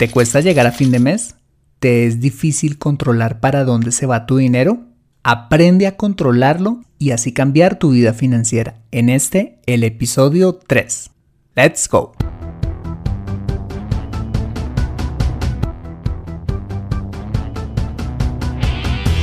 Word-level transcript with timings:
¿Te 0.00 0.08
cuesta 0.08 0.40
llegar 0.40 0.66
a 0.66 0.72
fin 0.72 0.90
de 0.92 0.98
mes? 0.98 1.34
¿Te 1.78 2.06
es 2.06 2.20
difícil 2.20 2.78
controlar 2.78 3.38
para 3.38 3.64
dónde 3.64 3.92
se 3.92 4.06
va 4.06 4.24
tu 4.24 4.38
dinero? 4.38 4.78
Aprende 5.24 5.86
a 5.86 5.98
controlarlo 5.98 6.80
y 6.98 7.10
así 7.10 7.34
cambiar 7.34 7.78
tu 7.78 7.90
vida 7.90 8.14
financiera. 8.14 8.80
En 8.92 9.10
este, 9.10 9.58
el 9.66 9.84
episodio 9.84 10.54
3. 10.54 11.10
Let's 11.54 11.86
go. 11.86 12.14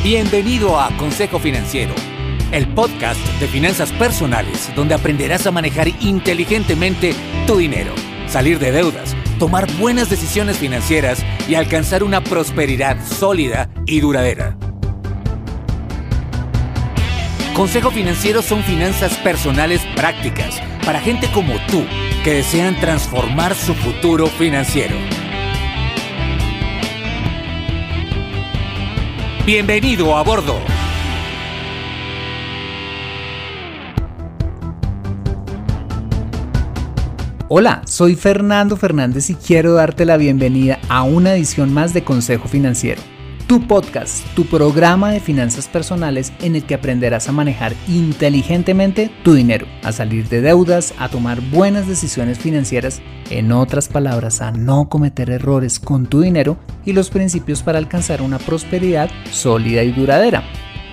Bienvenido 0.03 0.79
a 0.79 0.95
Consejo 0.97 1.39
Financiero, 1.39 1.95
el 2.51 2.71
podcast 2.75 3.19
de 3.39 3.47
finanzas 3.47 3.91
personales 3.93 4.69
donde 4.75 4.93
aprenderás 4.93 5.47
a 5.47 5.51
manejar 5.51 5.87
inteligentemente 6.01 7.15
tu 7.47 7.57
dinero, 7.57 7.93
salir 8.27 8.59
de 8.59 8.71
deudas 8.71 9.15
tomar 9.37 9.71
buenas 9.77 10.09
decisiones 10.09 10.57
financieras 10.57 11.23
y 11.47 11.55
alcanzar 11.55 12.03
una 12.03 12.23
prosperidad 12.23 12.97
sólida 13.05 13.69
y 13.85 13.99
duradera. 13.99 14.57
Consejo 17.53 17.89
Financiero 17.89 18.41
son 18.41 18.63
finanzas 18.63 19.17
personales 19.17 19.81
prácticas 19.95 20.61
para 20.85 20.99
gente 20.99 21.27
como 21.31 21.53
tú 21.67 21.83
que 22.23 22.33
desean 22.33 22.79
transformar 22.79 23.55
su 23.55 23.73
futuro 23.73 24.27
financiero. 24.27 24.95
Bienvenido 29.45 30.15
a 30.17 30.23
bordo. 30.23 30.76
Hola, 37.49 37.81
soy 37.85 38.15
Fernando 38.15 38.75
Fernández 38.75 39.29
y 39.29 39.35
quiero 39.35 39.71
darte 39.73 40.03
la 40.03 40.17
bienvenida 40.17 40.79
a 40.89 41.03
una 41.03 41.33
edición 41.33 41.73
más 41.73 41.93
de 41.93 42.03
Consejo 42.03 42.49
Financiero, 42.49 43.01
tu 43.47 43.65
podcast, 43.65 44.25
tu 44.35 44.45
programa 44.47 45.11
de 45.11 45.21
finanzas 45.21 45.69
personales 45.69 46.33
en 46.41 46.57
el 46.57 46.65
que 46.65 46.75
aprenderás 46.75 47.29
a 47.29 47.31
manejar 47.31 47.73
inteligentemente 47.87 49.09
tu 49.23 49.33
dinero, 49.33 49.65
a 49.81 49.93
salir 49.93 50.27
de 50.27 50.41
deudas, 50.41 50.93
a 50.99 51.07
tomar 51.07 51.39
buenas 51.39 51.87
decisiones 51.87 52.37
financieras, 52.37 53.01
en 53.29 53.53
otras 53.53 53.87
palabras, 53.87 54.41
a 54.41 54.51
no 54.51 54.89
cometer 54.89 55.29
errores 55.29 55.79
con 55.79 56.05
tu 56.05 56.19
dinero 56.19 56.57
y 56.83 56.91
los 56.91 57.09
principios 57.09 57.63
para 57.63 57.77
alcanzar 57.77 58.21
una 58.21 58.39
prosperidad 58.39 59.09
sólida 59.31 59.83
y 59.83 59.93
duradera. 59.93 60.43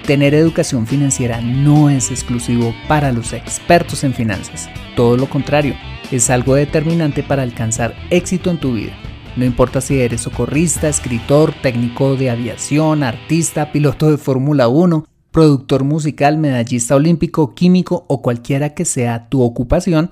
Tener 0.07 0.35
educación 0.35 0.87
financiera 0.87 1.41
no 1.41 1.91
es 1.91 2.13
exclusivo 2.13 2.73
para 2.87 3.11
los 3.11 3.33
expertos 3.33 4.05
en 4.05 4.15
finanzas, 4.15 4.69
todo 4.95 5.17
lo 5.17 5.29
contrario 5.29 5.75
es 6.17 6.31
algo 6.31 6.55
determinante 6.55 7.23
para 7.23 7.43
alcanzar 7.43 7.95
éxito 8.11 8.51
en 8.51 8.59
tu 8.59 8.75
vida. 8.75 8.93
No 9.37 9.45
importa 9.45 9.81
si 9.81 10.01
eres 10.01 10.21
socorrista, 10.21 10.89
escritor, 10.89 11.53
técnico 11.61 12.15
de 12.17 12.31
aviación, 12.31 13.03
artista, 13.03 13.73
piloto 13.73 14.11
de 14.11 14.17
Fórmula 14.17 14.69
1, 14.69 15.07
productor 15.33 15.83
musical, 15.83 16.39
medallista 16.39 16.95
olímpico, 16.95 17.55
químico 17.55 18.05
o 18.09 18.23
cualquiera 18.23 18.75
que 18.75 18.85
sea 18.85 19.29
tu 19.29 19.43
ocupación, 19.43 20.11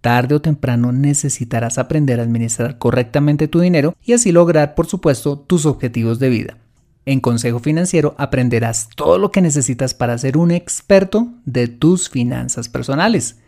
tarde 0.00 0.34
o 0.34 0.40
temprano 0.40 0.90
necesitarás 0.92 1.76
aprender 1.76 2.18
a 2.18 2.22
administrar 2.22 2.78
correctamente 2.78 3.48
tu 3.48 3.60
dinero 3.60 3.94
y 4.02 4.14
así 4.14 4.32
lograr, 4.32 4.74
por 4.74 4.86
supuesto, 4.86 5.38
tus 5.38 5.66
objetivos 5.66 6.18
de 6.18 6.30
vida. 6.30 6.56
En 7.04 7.20
Consejo 7.20 7.58
Financiero 7.58 8.14
aprenderás 8.16 8.88
todo 8.96 9.18
lo 9.18 9.30
que 9.30 9.42
necesitas 9.42 9.92
para 9.92 10.16
ser 10.16 10.38
un 10.38 10.50
experto 10.50 11.28
de 11.44 11.68
tus 11.68 12.08
finanzas 12.08 12.68
personales. 12.68 13.41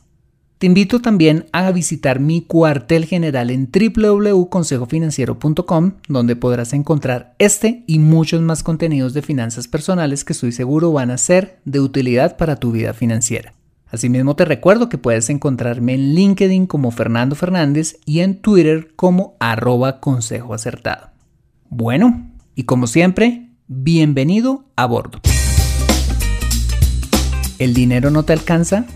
Te 0.64 0.68
invito 0.68 1.02
también 1.02 1.44
a 1.52 1.70
visitar 1.72 2.20
mi 2.20 2.40
cuartel 2.40 3.04
general 3.04 3.50
en 3.50 3.68
www.consejofinanciero.com, 3.70 5.92
donde 6.08 6.36
podrás 6.36 6.72
encontrar 6.72 7.34
este 7.38 7.84
y 7.86 7.98
muchos 7.98 8.40
más 8.40 8.62
contenidos 8.62 9.12
de 9.12 9.20
finanzas 9.20 9.68
personales 9.68 10.24
que 10.24 10.32
estoy 10.32 10.52
seguro 10.52 10.90
van 10.90 11.10
a 11.10 11.18
ser 11.18 11.58
de 11.66 11.80
utilidad 11.80 12.38
para 12.38 12.56
tu 12.56 12.72
vida 12.72 12.94
financiera. 12.94 13.52
Asimismo 13.88 14.36
te 14.36 14.46
recuerdo 14.46 14.88
que 14.88 14.96
puedes 14.96 15.28
encontrarme 15.28 15.92
en 15.92 16.14
LinkedIn 16.14 16.66
como 16.66 16.92
Fernando 16.92 17.36
Fernández 17.36 17.98
y 18.06 18.20
en 18.20 18.40
Twitter 18.40 18.94
como 18.96 19.36
arroba 19.40 20.00
consejo 20.00 20.54
acertado. 20.54 21.10
Bueno, 21.68 22.30
y 22.54 22.62
como 22.62 22.86
siempre, 22.86 23.50
bienvenido 23.66 24.64
a 24.76 24.86
bordo. 24.86 25.20
¿El 27.58 27.74
dinero 27.74 28.10
no 28.10 28.22
te 28.22 28.32
alcanza? 28.32 28.86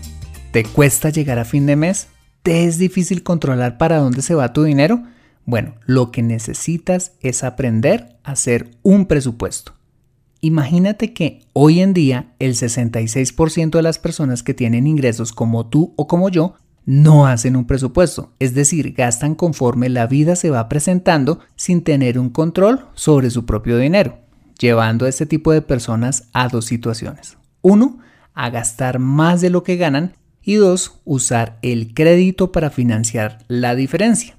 ¿Te 0.51 0.63
cuesta 0.63 1.11
llegar 1.11 1.37
a 1.37 1.45
fin 1.45 1.67
de 1.67 1.75
mes? 1.75 2.07
¿Te 2.41 2.65
es 2.65 2.79
difícil 2.79 3.21
controlar 3.21 3.77
para 3.77 3.97
dónde 3.99 4.23
se 4.23 4.33
va 4.33 4.51
tu 4.51 4.63
dinero? 4.63 5.03
Bueno, 5.45 5.75
lo 5.85 6.09
que 6.09 6.23
necesitas 6.23 7.11
es 7.21 7.43
aprender 7.43 8.17
a 8.23 8.31
hacer 8.31 8.71
un 8.81 9.05
presupuesto. 9.05 9.73
Imagínate 10.41 11.13
que 11.13 11.41
hoy 11.53 11.81
en 11.81 11.93
día 11.93 12.33
el 12.39 12.55
66% 12.55 13.69
de 13.69 13.81
las 13.83 13.99
personas 13.99 14.41
que 14.41 14.55
tienen 14.55 14.87
ingresos 14.87 15.33
como 15.33 15.67
tú 15.67 15.93
o 15.97 16.07
como 16.07 16.29
yo 16.29 16.55
no 16.83 17.27
hacen 17.27 17.55
un 17.55 17.67
presupuesto, 17.67 18.33
es 18.39 18.55
decir, 18.55 18.93
gastan 18.93 19.35
conforme 19.35 19.89
la 19.89 20.07
vida 20.07 20.35
se 20.35 20.49
va 20.49 20.67
presentando 20.67 21.39
sin 21.57 21.83
tener 21.83 22.17
un 22.17 22.29
control 22.29 22.87
sobre 22.95 23.29
su 23.29 23.45
propio 23.45 23.77
dinero, 23.77 24.17
llevando 24.57 25.05
a 25.05 25.09
este 25.09 25.27
tipo 25.27 25.51
de 25.51 25.61
personas 25.61 26.23
a 26.33 26.47
dos 26.47 26.65
situaciones. 26.65 27.37
Uno, 27.61 27.99
a 28.33 28.49
gastar 28.49 28.99
más 28.99 29.41
de 29.41 29.49
lo 29.49 29.63
que 29.63 29.75
ganan 29.75 30.13
y 30.43 30.55
dos, 30.55 30.99
usar 31.05 31.59
el 31.61 31.93
crédito 31.93 32.51
para 32.51 32.69
financiar 32.69 33.39
la 33.47 33.75
diferencia. 33.75 34.37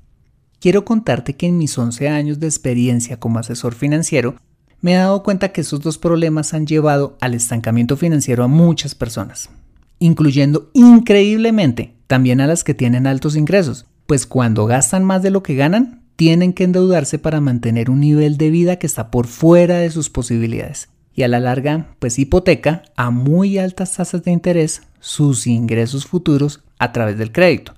Quiero 0.59 0.85
contarte 0.85 1.37
que 1.37 1.47
en 1.47 1.59
mis 1.59 1.77
11 1.77 2.09
años 2.09 2.41
de 2.41 2.47
experiencia 2.47 3.19
como 3.19 3.39
asesor 3.39 3.75
financiero, 3.75 4.37
me 4.81 4.93
he 4.93 4.97
dado 4.97 5.23
cuenta 5.23 5.53
que 5.53 5.61
esos 5.61 5.81
dos 5.81 5.99
problemas 5.99 6.55
han 6.55 6.67
llevado 6.67 7.17
al 7.21 7.35
estancamiento 7.35 7.97
financiero 7.97 8.45
a 8.45 8.49
muchas 8.49 8.95
personas, 8.95 9.51
incluyendo 9.99 10.71
increíblemente 10.73 11.95
también 12.07 12.41
a 12.41 12.47
las 12.47 12.65
que 12.65 12.75
tienen 12.75 13.07
altos 13.07 13.37
ingresos, 13.37 13.87
pues 14.07 14.27
cuando 14.27 14.67
gastan 14.67 15.05
más 15.05 15.23
de 15.23 15.31
lo 15.31 15.43
que 15.43 15.55
ganan, 15.55 16.03
tienen 16.17 16.53
que 16.53 16.65
endeudarse 16.65 17.19
para 17.19 17.41
mantener 17.41 17.91
un 17.91 18.01
nivel 18.01 18.37
de 18.37 18.51
vida 18.51 18.77
que 18.77 18.87
está 18.87 19.11
por 19.11 19.27
fuera 19.27 19.79
de 19.79 19.91
sus 19.91 20.11
posibilidades 20.11 20.89
y 21.21 21.23
a 21.23 21.29
la 21.29 21.39
larga 21.39 21.89
pues 21.99 22.19
hipoteca 22.19 22.83
a 22.97 23.11
muy 23.11 23.59
altas 23.59 23.97
tasas 23.97 24.25
de 24.25 24.31
interés 24.31 24.85
sus 25.01 25.47
ingresos 25.47 26.07
futuros 26.07 26.65
a 26.79 26.93
través 26.93 27.19
del 27.19 27.31
crédito. 27.31 27.75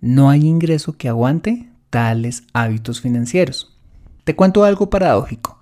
No 0.00 0.30
hay 0.30 0.44
ingreso 0.44 0.94
que 0.94 1.08
aguante 1.08 1.68
tales 1.90 2.42
hábitos 2.52 3.00
financieros. 3.00 3.78
Te 4.24 4.34
cuento 4.34 4.64
algo 4.64 4.90
paradójico. 4.90 5.60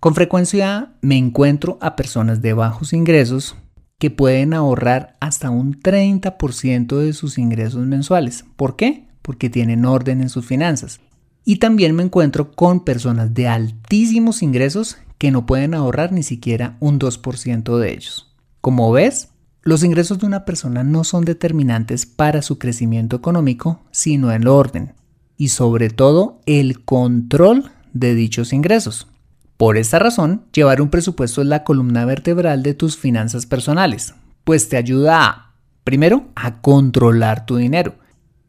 Con 0.00 0.14
frecuencia 0.14 0.94
me 1.02 1.18
encuentro 1.18 1.76
a 1.82 1.94
personas 1.94 2.40
de 2.40 2.54
bajos 2.54 2.94
ingresos 2.94 3.54
que 3.98 4.10
pueden 4.10 4.54
ahorrar 4.54 5.18
hasta 5.20 5.50
un 5.50 5.78
30% 5.78 6.96
de 6.96 7.12
sus 7.12 7.36
ingresos 7.36 7.84
mensuales. 7.84 8.46
¿Por 8.56 8.76
qué? 8.76 9.04
Porque 9.20 9.50
tienen 9.50 9.84
orden 9.84 10.22
en 10.22 10.30
sus 10.30 10.46
finanzas. 10.46 11.00
Y 11.44 11.56
también 11.56 11.94
me 11.94 12.02
encuentro 12.02 12.52
con 12.52 12.82
personas 12.82 13.34
de 13.34 13.46
altísimos 13.46 14.42
ingresos 14.42 14.96
que 15.18 15.30
no 15.30 15.46
pueden 15.46 15.74
ahorrar 15.74 16.12
ni 16.12 16.22
siquiera 16.22 16.76
un 16.80 16.98
2% 16.98 17.78
de 17.78 17.92
ellos. 17.92 18.34
Como 18.60 18.90
ves, 18.92 19.28
los 19.62 19.82
ingresos 19.82 20.18
de 20.18 20.26
una 20.26 20.44
persona 20.44 20.84
no 20.84 21.04
son 21.04 21.24
determinantes 21.24 22.06
para 22.06 22.42
su 22.42 22.58
crecimiento 22.58 23.16
económico, 23.16 23.80
sino 23.90 24.30
el 24.30 24.46
orden 24.46 24.94
y 25.36 25.48
sobre 25.48 25.90
todo 25.90 26.40
el 26.46 26.84
control 26.84 27.70
de 27.92 28.14
dichos 28.14 28.52
ingresos. 28.52 29.08
Por 29.56 29.78
esta 29.78 29.98
razón, 29.98 30.44
llevar 30.52 30.82
un 30.82 30.90
presupuesto 30.90 31.40
es 31.40 31.48
la 31.48 31.64
columna 31.64 32.04
vertebral 32.04 32.62
de 32.62 32.74
tus 32.74 32.96
finanzas 32.96 33.46
personales, 33.46 34.14
pues 34.44 34.68
te 34.68 34.76
ayuda 34.76 35.24
a, 35.26 35.54
primero, 35.82 36.28
a 36.34 36.60
controlar 36.60 37.46
tu 37.46 37.56
dinero. 37.56 37.94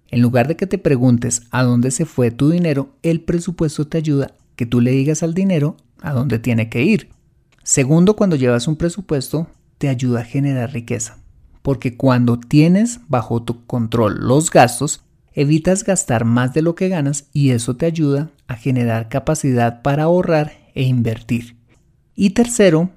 En 0.10 0.22
lugar 0.22 0.48
de 0.48 0.56
que 0.56 0.68
te 0.68 0.78
preguntes 0.78 1.44
a 1.52 1.64
dónde 1.64 1.92
se 1.92 2.06
fue 2.06 2.30
tu 2.32 2.50
dinero, 2.50 2.90
el 3.04 3.22
presupuesto 3.22 3.88
te 3.88 3.98
ayuda 3.98 4.34
que 4.56 4.66
tú 4.66 4.82
le 4.82 4.92
digas 4.92 5.24
al 5.24 5.34
dinero 5.34 5.78
a 6.02 6.14
dónde 6.14 6.40
tiene 6.40 6.70
que 6.70 6.84
ir. 6.84 7.10
Segundo, 7.64 8.16
cuando 8.16 8.38
llevas 8.38 8.68
un 8.68 8.78
presupuesto, 8.78 9.48
te 9.78 9.90
ayuda 9.90 10.22
a 10.22 10.24
generar 10.24 10.72
riqueza, 10.72 11.18
porque 11.62 11.98
cuando 11.98 12.40
tienes 12.40 13.02
bajo 13.10 13.44
tu 13.44 13.66
control 13.66 14.20
los 14.22 14.52
gastos, 14.52 15.04
evitas 15.34 15.84
gastar 15.84 16.26
más 16.26 16.54
de 16.54 16.62
lo 16.62 16.76
que 16.76 16.90
ganas 16.90 17.28
y 17.34 17.52
eso 17.52 17.76
te 17.76 17.86
ayuda 17.86 18.32
a 18.48 18.56
generar 18.56 19.10
capacidad 19.10 19.82
para 19.82 20.04
ahorrar 20.04 20.54
e 20.74 20.84
invertir. 20.84 21.58
Y 22.16 22.32
tercero, 22.32 22.90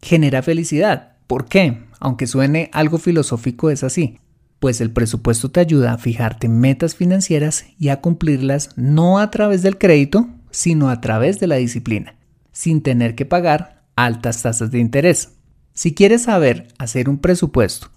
genera 0.00 0.42
felicidad. 0.42 1.16
¿Por 1.26 1.46
qué? 1.46 1.82
Aunque 1.98 2.26
suene 2.26 2.70
algo 2.72 2.98
filosófico, 2.98 3.68
es 3.68 3.82
así. 3.82 4.18
Pues 4.60 4.80
el 4.80 4.92
presupuesto 4.92 5.50
te 5.50 5.60
ayuda 5.60 5.92
a 5.92 5.98
fijarte 5.98 6.48
metas 6.48 6.94
financieras 6.94 7.66
y 7.78 7.88
a 7.88 8.00
cumplirlas 8.00 8.70
no 8.76 9.18
a 9.18 9.30
través 9.30 9.62
del 9.62 9.76
crédito, 9.76 10.28
sino 10.50 10.88
a 10.88 11.00
través 11.00 11.40
de 11.40 11.48
la 11.48 11.56
disciplina 11.56 12.14
sin 12.54 12.80
tener 12.80 13.14
que 13.14 13.26
pagar 13.26 13.84
altas 13.96 14.40
tasas 14.40 14.70
de 14.70 14.78
interés. 14.78 15.32
Si 15.74 15.92
quieres 15.92 16.22
saber 16.22 16.68
hacer 16.78 17.10
un 17.10 17.18
presupuesto 17.18 17.88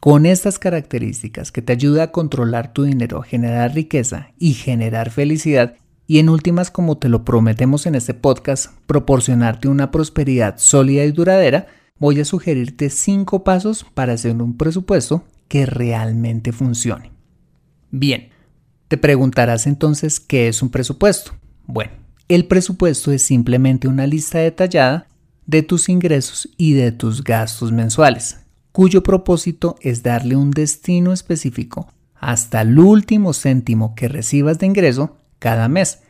con 0.00 0.26
estas 0.26 0.58
características 0.58 1.52
que 1.52 1.62
te 1.62 1.72
ayuda 1.72 2.02
a 2.02 2.12
controlar 2.12 2.72
tu 2.72 2.82
dinero, 2.82 3.22
generar 3.22 3.72
riqueza 3.72 4.32
y 4.38 4.54
generar 4.54 5.10
felicidad, 5.10 5.76
y 6.08 6.18
en 6.18 6.28
últimas, 6.28 6.72
como 6.72 6.98
te 6.98 7.08
lo 7.08 7.24
prometemos 7.24 7.86
en 7.86 7.94
este 7.94 8.12
podcast, 8.12 8.72
proporcionarte 8.86 9.68
una 9.68 9.92
prosperidad 9.92 10.58
sólida 10.58 11.04
y 11.04 11.12
duradera, 11.12 11.68
voy 11.96 12.20
a 12.20 12.24
sugerirte 12.24 12.90
5 12.90 13.44
pasos 13.44 13.86
para 13.94 14.14
hacer 14.14 14.34
un 14.42 14.56
presupuesto 14.56 15.24
que 15.46 15.64
realmente 15.64 16.50
funcione. 16.50 17.12
Bien, 17.92 18.30
te 18.88 18.98
preguntarás 18.98 19.68
entonces 19.68 20.18
qué 20.18 20.48
es 20.48 20.60
un 20.62 20.70
presupuesto. 20.70 21.32
Bueno, 21.66 21.92
el 22.28 22.46
presupuesto 22.46 23.12
es 23.12 23.22
simplemente 23.22 23.88
una 23.88 24.06
lista 24.06 24.38
detallada 24.38 25.06
de 25.46 25.62
tus 25.62 25.88
ingresos 25.88 26.48
y 26.56 26.72
de 26.74 26.92
tus 26.92 27.24
gastos 27.24 27.72
mensuales, 27.72 28.40
cuyo 28.72 29.02
propósito 29.02 29.76
es 29.80 30.02
darle 30.02 30.36
un 30.36 30.50
destino 30.50 31.12
específico 31.12 31.88
hasta 32.14 32.60
el 32.62 32.78
último 32.78 33.32
céntimo 33.32 33.94
que 33.94 34.08
recibas 34.08 34.58
de 34.58 34.66
ingreso 34.66 35.16
cada 35.38 35.68
mes. 35.68 36.00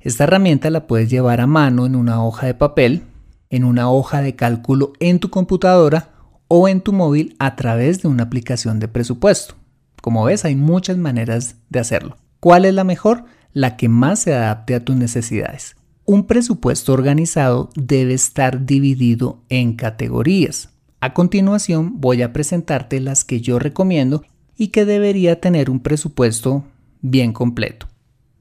Esta 0.00 0.24
herramienta 0.24 0.68
la 0.70 0.86
puedes 0.86 1.08
llevar 1.08 1.40
a 1.40 1.46
mano 1.46 1.86
en 1.86 1.94
una 1.94 2.24
hoja 2.24 2.46
de 2.46 2.54
papel, 2.54 3.04
en 3.50 3.64
una 3.64 3.90
hoja 3.90 4.22
de 4.22 4.34
cálculo 4.34 4.92
en 4.98 5.20
tu 5.20 5.30
computadora 5.30 6.10
o 6.48 6.66
en 6.66 6.80
tu 6.80 6.92
móvil 6.92 7.36
a 7.38 7.54
través 7.54 8.02
de 8.02 8.08
una 8.08 8.24
aplicación 8.24 8.80
de 8.80 8.88
presupuesto. 8.88 9.54
Como 10.02 10.24
ves, 10.24 10.44
hay 10.44 10.56
muchas 10.56 10.96
maneras 10.96 11.56
de 11.68 11.78
hacerlo. 11.78 12.16
¿Cuál 12.40 12.64
es 12.64 12.74
la 12.74 12.84
mejor? 12.84 13.24
La 13.52 13.76
que 13.76 13.88
más 13.88 14.20
se 14.20 14.34
adapte 14.34 14.74
a 14.74 14.84
tus 14.84 14.96
necesidades. 14.96 15.76
Un 16.04 16.26
presupuesto 16.26 16.92
organizado 16.92 17.70
debe 17.74 18.14
estar 18.14 18.64
dividido 18.66 19.42
en 19.48 19.74
categorías. 19.74 20.70
A 21.00 21.14
continuación 21.14 22.00
voy 22.00 22.22
a 22.22 22.32
presentarte 22.32 23.00
las 23.00 23.24
que 23.24 23.40
yo 23.40 23.58
recomiendo 23.58 24.24
y 24.56 24.68
que 24.68 24.84
debería 24.84 25.40
tener 25.40 25.70
un 25.70 25.80
presupuesto 25.80 26.64
bien 27.00 27.32
completo. 27.32 27.88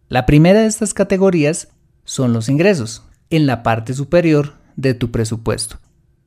La 0.09 0.25
primera 0.25 0.61
de 0.61 0.67
estas 0.67 0.93
categorías 0.93 1.69
son 2.03 2.33
los 2.33 2.49
ingresos, 2.49 3.03
en 3.29 3.45
la 3.45 3.63
parte 3.63 3.93
superior 3.93 4.53
de 4.75 4.93
tu 4.93 5.11
presupuesto. 5.11 5.77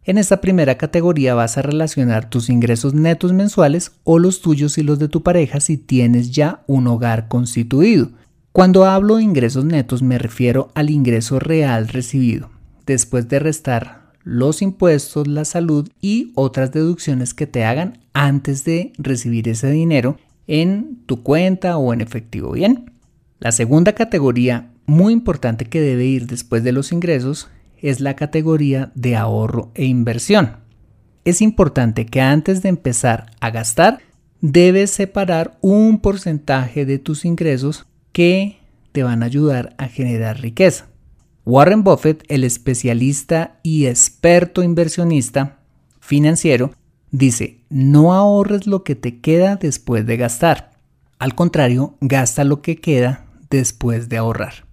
En 0.05 0.19
esta 0.19 0.41
primera 0.41 0.79
categoría 0.79 1.35
vas 1.35 1.59
a 1.59 1.63
relacionar 1.63 2.29
tus 2.29 2.51
ingresos 2.51 2.95
netos 2.95 3.33
mensuales 3.33 3.93
o 4.03 4.19
los 4.19 4.41
tuyos 4.41 4.77
y 4.79 4.83
los 4.83 4.99
de 4.99 5.09
tu 5.09 5.23
pareja 5.23 5.61
si 5.61 5.77
tienes 5.77 6.33
ya 6.33 6.65
un 6.67 6.89
hogar 6.89 7.29
constituido. 7.29 8.11
Cuando 8.53 8.85
hablo 8.85 9.17
de 9.17 9.23
ingresos 9.23 9.65
netos 9.65 10.03
me 10.03 10.19
refiero 10.19 10.71
al 10.75 10.91
ingreso 10.91 11.39
real 11.39 11.89
recibido, 11.89 12.51
después 12.85 13.27
de 13.31 13.39
restar 13.39 14.13
los 14.25 14.61
impuestos, 14.61 15.27
la 15.27 15.47
salud 15.47 15.89
y 16.03 16.33
otras 16.35 16.71
deducciones 16.71 17.33
que 17.33 17.47
te 17.47 17.65
hagan 17.65 18.01
antes 18.13 18.67
de 18.67 18.93
recibir 18.99 19.49
ese 19.49 19.71
dinero 19.71 20.19
en 20.47 20.99
tu 21.07 21.23
cuenta 21.23 21.79
o 21.79 21.95
en 21.95 22.03
efectivo. 22.03 22.53
Bien. 22.53 22.93
La 23.39 23.53
segunda 23.53 23.95
categoría 23.95 24.71
muy 24.85 25.15
importante 25.15 25.65
que 25.65 25.81
debe 25.81 26.05
ir 26.05 26.27
después 26.27 26.63
de 26.63 26.73
los 26.73 26.93
ingresos 26.93 27.49
es 27.79 28.01
la 28.01 28.17
categoría 28.17 28.93
de 28.95 29.17
ahorro 29.17 29.71
e 29.75 29.87
inversión. 29.87 30.59
Es 31.25 31.41
importante 31.41 32.05
que 32.05 32.21
antes 32.21 32.61
de 32.61 32.69
empezar 32.69 33.31
a 33.41 33.51
gastar, 33.51 34.01
debes 34.43 34.91
separar 34.91 35.57
un 35.63 36.01
porcentaje 36.01 36.85
de 36.85 36.99
tus 36.99 37.25
ingresos 37.25 37.87
que 38.13 38.59
te 38.93 39.03
van 39.03 39.23
a 39.23 39.27
ayudar 39.27 39.75
a 39.79 39.89
generar 39.89 40.41
riqueza. 40.41 40.87
Warren 41.45 41.83
Buffett, 41.83 42.25
el 42.29 42.45
especialista 42.45 43.59
y 43.63 43.87
experto 43.87 44.63
inversionista 44.63 45.59
financiero, 46.01 46.73
dice, 47.11 47.59
no 47.69 48.13
ahorres 48.13 48.67
lo 48.67 48.85
que 48.85 48.95
te 48.95 49.21
queda 49.21 49.57
después 49.57 50.07
de 50.07 50.17
gastar. 50.17 50.71
Al 51.19 51.35
contrario, 51.35 51.97
gasta 52.01 52.45
lo 52.45 52.63
que 52.63 52.77
queda 52.77 53.27
después 53.51 54.09
de 54.09 54.19
ahorrar. 54.19 54.67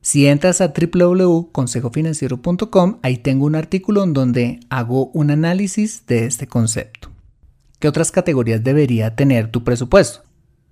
Si 0.00 0.26
entras 0.26 0.60
a 0.60 0.72
www.consejofinanciero.com, 0.72 2.98
ahí 3.02 3.18
tengo 3.18 3.46
un 3.46 3.54
artículo 3.54 4.02
en 4.04 4.12
donde 4.12 4.60
hago 4.70 5.06
un 5.12 5.30
análisis 5.30 6.04
de 6.06 6.26
este 6.26 6.46
concepto. 6.46 7.10
¿Qué 7.78 7.88
otras 7.88 8.10
categorías 8.10 8.64
debería 8.64 9.14
tener 9.14 9.50
tu 9.50 9.64
presupuesto? 9.64 10.27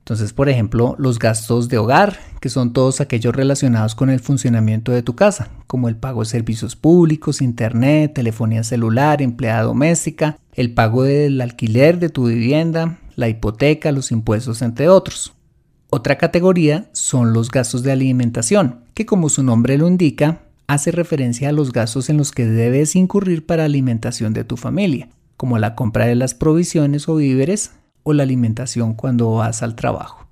Entonces, 0.06 0.32
por 0.32 0.48
ejemplo, 0.48 0.94
los 1.00 1.18
gastos 1.18 1.68
de 1.68 1.78
hogar, 1.78 2.16
que 2.40 2.48
son 2.48 2.72
todos 2.72 3.00
aquellos 3.00 3.34
relacionados 3.34 3.96
con 3.96 4.08
el 4.08 4.20
funcionamiento 4.20 4.92
de 4.92 5.02
tu 5.02 5.16
casa, 5.16 5.48
como 5.66 5.88
el 5.88 5.96
pago 5.96 6.20
de 6.20 6.26
servicios 6.26 6.76
públicos, 6.76 7.42
internet, 7.42 8.14
telefonía 8.14 8.62
celular, 8.62 9.20
empleada 9.20 9.62
doméstica, 9.62 10.38
el 10.54 10.72
pago 10.72 11.02
del 11.02 11.40
alquiler 11.40 11.98
de 11.98 12.08
tu 12.08 12.28
vivienda, 12.28 13.00
la 13.16 13.28
hipoteca, 13.28 13.90
los 13.90 14.12
impuestos, 14.12 14.62
entre 14.62 14.88
otros. 14.88 15.34
Otra 15.90 16.18
categoría 16.18 16.88
son 16.92 17.32
los 17.32 17.50
gastos 17.50 17.82
de 17.82 17.90
alimentación, 17.90 18.84
que 18.94 19.06
como 19.06 19.28
su 19.28 19.42
nombre 19.42 19.76
lo 19.76 19.88
indica, 19.88 20.42
hace 20.68 20.92
referencia 20.92 21.48
a 21.48 21.52
los 21.52 21.72
gastos 21.72 22.10
en 22.10 22.16
los 22.16 22.30
que 22.30 22.46
debes 22.46 22.94
incurrir 22.94 23.44
para 23.44 23.64
alimentación 23.64 24.34
de 24.34 24.44
tu 24.44 24.56
familia, 24.56 25.08
como 25.36 25.58
la 25.58 25.74
compra 25.74 26.06
de 26.06 26.14
las 26.14 26.34
provisiones 26.34 27.08
o 27.08 27.16
víveres 27.16 27.72
o 28.06 28.12
la 28.12 28.22
alimentación 28.22 28.94
cuando 28.94 29.34
vas 29.34 29.64
al 29.64 29.74
trabajo. 29.74 30.28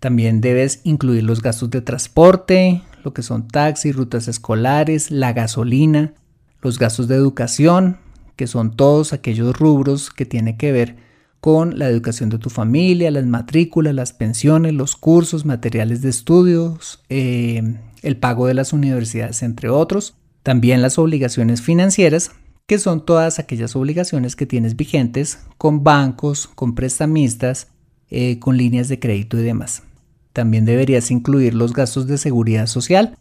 También 0.00 0.40
debes 0.40 0.80
incluir 0.82 1.22
los 1.22 1.42
gastos 1.42 1.70
de 1.70 1.80
transporte, 1.80 2.82
lo 3.04 3.14
que 3.14 3.22
son 3.22 3.46
taxis, 3.46 3.94
rutas 3.94 4.26
escolares, 4.26 5.12
la 5.12 5.32
gasolina, 5.32 6.14
los 6.60 6.80
gastos 6.80 7.06
de 7.06 7.14
educación, 7.14 7.98
que 8.34 8.48
son 8.48 8.74
todos 8.74 9.12
aquellos 9.12 9.56
rubros 9.56 10.10
que 10.10 10.26
tienen 10.26 10.56
que 10.56 10.72
ver 10.72 10.96
con 11.40 11.78
la 11.78 11.88
educación 11.88 12.30
de 12.30 12.38
tu 12.38 12.50
familia, 12.50 13.12
las 13.12 13.26
matrículas, 13.26 13.94
las 13.94 14.12
pensiones, 14.12 14.74
los 14.74 14.96
cursos, 14.96 15.44
materiales 15.44 16.02
de 16.02 16.08
estudios, 16.08 17.04
eh, 17.10 17.76
el 18.02 18.16
pago 18.16 18.48
de 18.48 18.54
las 18.54 18.72
universidades, 18.72 19.44
entre 19.44 19.68
otros. 19.68 20.16
También 20.42 20.82
las 20.82 20.98
obligaciones 20.98 21.62
financieras, 21.62 22.32
que 22.68 22.78
son 22.78 23.04
todas 23.04 23.38
aquellas 23.38 23.74
obligaciones 23.74 24.36
que 24.36 24.44
tienes 24.44 24.76
vigentes 24.76 25.38
con 25.56 25.82
bancos, 25.84 26.46
con 26.46 26.74
prestamistas, 26.74 27.68
eh, 28.10 28.38
con 28.38 28.58
líneas 28.58 28.88
de 28.88 29.00
crédito 29.00 29.38
y 29.38 29.42
demás. 29.42 29.84
También 30.34 30.66
deberías 30.66 31.10
incluir 31.10 31.54
los 31.54 31.72
gastos 31.72 32.06
de 32.06 32.18
seguridad 32.18 32.66
social, 32.66 33.16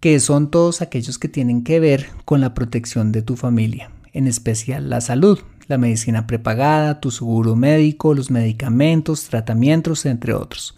que 0.00 0.18
son 0.18 0.50
todos 0.50 0.82
aquellos 0.82 1.16
que 1.20 1.28
tienen 1.28 1.62
que 1.62 1.78
ver 1.78 2.08
con 2.24 2.40
la 2.40 2.54
protección 2.54 3.12
de 3.12 3.22
tu 3.22 3.36
familia, 3.36 3.92
en 4.12 4.26
especial 4.26 4.90
la 4.90 5.00
salud, 5.00 5.38
la 5.68 5.78
medicina 5.78 6.26
prepagada, 6.26 7.00
tu 7.00 7.12
seguro 7.12 7.54
médico, 7.54 8.14
los 8.14 8.32
medicamentos, 8.32 9.28
tratamientos, 9.28 10.06
entre 10.06 10.34
otros. 10.34 10.76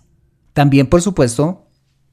También, 0.52 0.88
por 0.88 1.00
supuesto, 1.00 1.68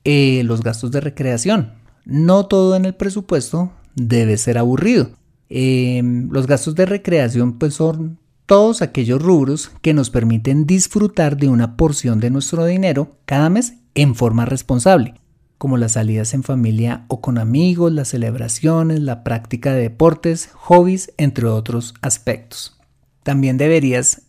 eh, 0.06 0.42
los 0.46 0.64
gastos 0.64 0.92
de 0.92 1.02
recreación. 1.02 1.74
No 2.06 2.46
todo 2.46 2.78
en 2.78 2.86
el 2.86 2.96
presupuesto 2.96 3.74
debe 3.94 4.38
ser 4.38 4.58
aburrido. 4.58 5.17
Em, 5.50 6.30
los 6.32 6.48
gastos 6.48 6.76
de 6.76 6.86
recreación 6.86 7.58
pues 7.58 7.76
son 7.76 8.20
todos 8.46 8.82
aquellos 8.82 9.22
rubros 9.22 9.72
que 9.82 9.94
nos 9.94 10.10
permiten 10.10 10.66
disfrutar 10.66 11.38
de 11.38 11.50
una 11.50 11.78
porción 11.78 12.20
de 12.20 12.30
nuestro 12.30 12.66
dinero 12.66 13.18
cada 13.26 13.50
mes 13.50 13.74
en 13.96 14.16
forma 14.16 14.46
responsable 14.46 15.16
como 15.58 15.78
las 15.78 15.94
salidas 15.94 16.34
en 16.34 16.44
familia 16.44 17.06
o 17.08 17.22
con 17.22 17.38
amigos, 17.38 17.92
las 17.92 18.10
celebraciones, 18.10 19.00
la 19.00 19.24
práctica 19.24 19.74
de 19.74 19.82
deportes, 19.82 20.50
hobbies, 20.54 21.12
entre 21.18 21.48
otros 21.48 21.96
aspectos. 22.02 22.78
También 23.24 23.58
deberías 23.58 24.24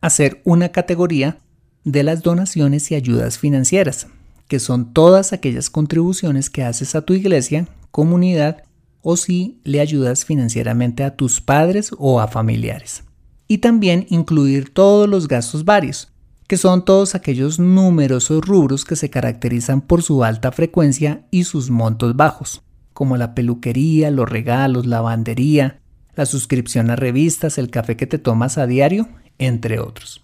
hacer 0.00 0.42
una 0.44 0.70
categoría 0.70 1.38
de 1.84 2.02
las 2.02 2.22
donaciones 2.22 2.90
y 2.90 2.94
ayudas 2.94 3.38
financieras, 3.38 4.08
que 4.48 4.58
son 4.58 4.92
todas 4.92 5.32
aquellas 5.32 5.70
contribuciones 5.70 6.50
que 6.50 6.62
haces 6.62 6.94
a 6.94 7.02
tu 7.02 7.14
iglesia, 7.14 7.66
comunidad 7.90 8.64
o 9.04 9.18
si 9.18 9.60
le 9.64 9.80
ayudas 9.80 10.24
financieramente 10.24 11.04
a 11.04 11.14
tus 11.14 11.42
padres 11.42 11.90
o 11.98 12.20
a 12.20 12.26
familiares. 12.26 13.04
Y 13.46 13.58
también 13.58 14.06
incluir 14.08 14.72
todos 14.72 15.08
los 15.08 15.28
gastos 15.28 15.66
varios, 15.66 16.10
que 16.48 16.56
son 16.56 16.86
todos 16.86 17.14
aquellos 17.14 17.58
numerosos 17.58 18.44
rubros 18.44 18.86
que 18.86 18.96
se 18.96 19.10
caracterizan 19.10 19.82
por 19.82 20.02
su 20.02 20.24
alta 20.24 20.52
frecuencia 20.52 21.26
y 21.30 21.44
sus 21.44 21.68
montos 21.68 22.16
bajos, 22.16 22.62
como 22.94 23.18
la 23.18 23.34
peluquería, 23.34 24.10
los 24.10 24.28
regalos, 24.28 24.86
la 24.86 24.96
lavandería, 24.96 25.80
la 26.16 26.24
suscripción 26.24 26.90
a 26.90 26.96
revistas, 26.96 27.58
el 27.58 27.70
café 27.70 27.98
que 27.98 28.06
te 28.06 28.18
tomas 28.18 28.56
a 28.56 28.66
diario, 28.66 29.08
entre 29.36 29.80
otros. 29.80 30.22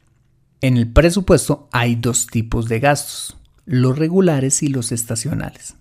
En 0.62 0.78
el 0.78 0.90
presupuesto 0.90 1.68
hay 1.70 1.96
dos 1.96 2.26
tipos 2.26 2.66
de 2.68 2.80
gastos, 2.80 3.36
los 3.66 3.98
regulares 3.98 4.62
y 4.62 4.68
los 4.68 4.90
estacionales. 4.90 5.76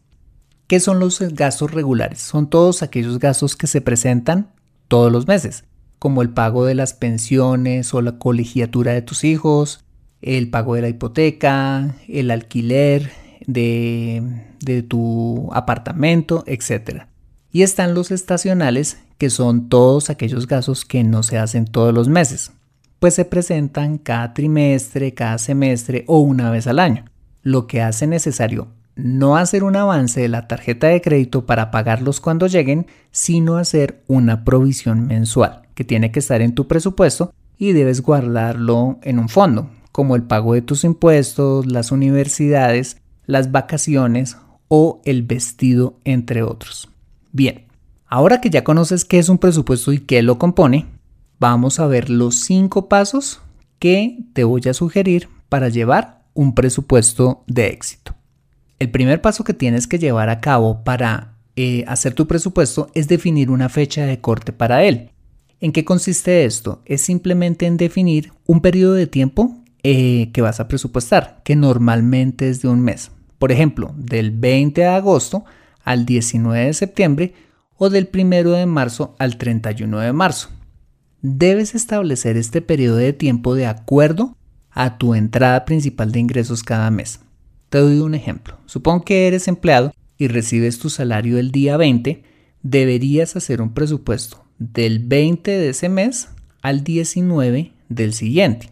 ¿Qué 0.70 0.80
son 0.80 1.00
los 1.00 1.20
gastos 1.20 1.72
regulares? 1.72 2.20
Son 2.20 2.48
todos 2.48 2.84
aquellos 2.84 3.18
gastos 3.18 3.56
que 3.56 3.66
se 3.66 3.82
presentan 3.82 4.52
todos 4.88 5.12
los 5.12 5.28
meses, 5.28 5.64
como 5.98 6.22
el 6.22 6.30
pago 6.30 6.64
de 6.64 6.76
las 6.76 6.94
pensiones 6.94 7.92
o 7.96 8.04
la 8.04 8.20
colegiatura 8.20 8.92
de 8.92 9.02
tus 9.02 9.24
hijos, 9.24 9.84
el 10.22 10.52
pago 10.52 10.76
de 10.76 10.84
la 10.84 10.90
hipoteca, 10.90 11.96
el 12.08 12.30
alquiler 12.30 13.12
de, 13.48 14.22
de 14.60 14.84
tu 14.84 15.50
apartamento, 15.54 16.44
etc. 16.46 17.06
Y 17.52 17.64
están 17.64 17.96
los 17.96 18.12
estacionales, 18.12 19.00
que 19.18 19.32
son 19.32 19.70
todos 19.70 20.12
aquellos 20.12 20.46
gastos 20.46 20.86
que 20.86 21.04
no 21.04 21.24
se 21.24 21.40
hacen 21.40 21.66
todos 21.66 21.96
los 21.96 22.10
meses, 22.10 22.52
pues 23.00 23.16
se 23.16 23.26
presentan 23.26 23.98
cada 23.98 24.36
trimestre, 24.36 25.16
cada 25.16 25.40
semestre 25.40 26.04
o 26.06 26.20
una 26.20 26.52
vez 26.52 26.68
al 26.68 26.78
año, 26.78 27.06
lo 27.42 27.66
que 27.66 27.82
hace 27.82 28.06
necesario 28.06 28.68
no 29.04 29.38
hacer 29.38 29.64
un 29.64 29.76
avance 29.76 30.22
de 30.22 30.28
la 30.28 30.48
tarjeta 30.48 30.88
de 30.88 31.02
crédito 31.02 31.46
para 31.46 31.72
pagarlos 31.72 32.20
cuando 32.20 32.48
lleguen, 32.48 32.88
sino 33.12 33.58
hacer 33.58 34.04
una 34.08 34.44
provisión 34.44 35.08
mensual 35.08 35.64
que 35.74 35.84
tiene 35.84 36.12
que 36.12 36.20
estar 36.20 36.42
en 36.42 36.54
tu 36.54 36.68
presupuesto 36.68 37.34
y 37.58 37.74
debes 37.74 38.02
guardarlo 38.02 39.00
en 39.02 39.20
un 39.20 39.30
fondo, 39.30 39.70
como 39.92 40.16
el 40.16 40.24
pago 40.24 40.54
de 40.54 40.62
tus 40.62 40.84
impuestos, 40.84 41.66
las 41.66 41.92
universidades, 41.92 42.98
las 43.26 43.52
vacaciones 43.52 44.38
o 44.68 45.02
el 45.06 45.24
vestido, 45.24 46.00
entre 46.04 46.44
otros. 46.44 46.90
Bien, 47.32 47.66
ahora 48.08 48.42
que 48.42 48.50
ya 48.50 48.64
conoces 48.64 49.06
qué 49.06 49.20
es 49.20 49.30
un 49.30 49.38
presupuesto 49.38 49.92
y 49.94 50.00
qué 50.00 50.22
lo 50.22 50.38
compone, 50.38 50.88
vamos 51.40 51.80
a 51.80 51.88
ver 51.88 52.10
los 52.10 52.42
cinco 52.42 52.88
pasos 52.88 53.42
que 53.80 54.20
te 54.34 54.44
voy 54.44 54.62
a 54.70 54.74
sugerir 54.74 55.30
para 55.48 55.70
llevar 55.70 56.24
un 56.34 56.54
presupuesto 56.54 57.44
de 57.48 57.68
éxito. 57.68 58.19
El 58.80 58.92
primer 58.92 59.22
paso 59.22 59.44
que 59.44 59.54
tienes 59.54 59.88
que 59.88 60.00
llevar 60.00 60.30
a 60.30 60.40
cabo 60.40 60.86
para 60.86 61.36
eh, 61.58 61.84
hacer 61.88 62.14
tu 62.14 62.28
presupuesto 62.28 62.90
es 62.94 63.10
definir 63.10 63.52
una 63.52 63.68
fecha 63.68 64.06
de 64.06 64.22
corte 64.22 64.54
para 64.54 64.86
él. 64.86 65.12
¿En 65.60 65.74
qué 65.74 65.84
consiste 65.84 66.46
esto? 66.46 66.82
Es 66.86 67.02
simplemente 67.02 67.66
en 67.66 67.76
definir 67.76 68.32
un 68.46 68.62
periodo 68.62 68.94
de 68.94 69.08
tiempo 69.08 69.58
eh, 69.84 70.32
que 70.32 70.42
vas 70.42 70.62
a 70.62 70.70
presupuestar, 70.70 71.42
que 71.44 71.58
normalmente 71.58 72.50
es 72.50 72.62
de 72.62 72.70
un 72.70 72.80
mes. 72.80 73.12
Por 73.38 73.52
ejemplo, 73.52 73.94
del 73.98 74.32
20 74.32 74.80
de 74.80 74.88
agosto 74.88 75.44
al 75.84 76.06
19 76.06 76.68
de 76.68 76.74
septiembre 76.74 77.34
o 77.76 77.90
del 77.90 78.10
1 78.14 78.52
de 78.52 78.66
marzo 78.66 79.16
al 79.20 79.38
31 79.38 80.00
de 80.00 80.14
marzo. 80.14 80.50
Debes 81.22 81.76
establecer 81.76 82.38
este 82.38 82.62
periodo 82.62 82.96
de 82.96 83.12
tiempo 83.12 83.56
de 83.56 83.66
acuerdo 83.66 84.38
a 84.72 84.98
tu 84.98 85.16
entrada 85.16 85.66
principal 85.66 86.14
de 86.14 86.20
ingresos 86.20 86.64
cada 86.64 86.90
mes. 86.92 87.20
Te 87.70 87.78
doy 87.78 88.00
un 88.00 88.16
ejemplo. 88.16 88.58
Supón 88.66 89.02
que 89.02 89.28
eres 89.28 89.48
empleado 89.48 89.94
y 90.18 90.28
recibes 90.28 90.80
tu 90.80 90.90
salario 90.90 91.38
el 91.38 91.52
día 91.52 91.78
20, 91.78 92.24
deberías 92.64 93.36
hacer 93.36 93.62
un 93.62 93.74
presupuesto 93.74 94.44
del 94.58 95.00
20 95.00 95.52
de 95.52 95.70
ese 95.70 95.88
mes 95.88 96.30
al 96.62 96.84
19 96.84 97.72
del 97.88 98.14
siguiente. 98.14 98.70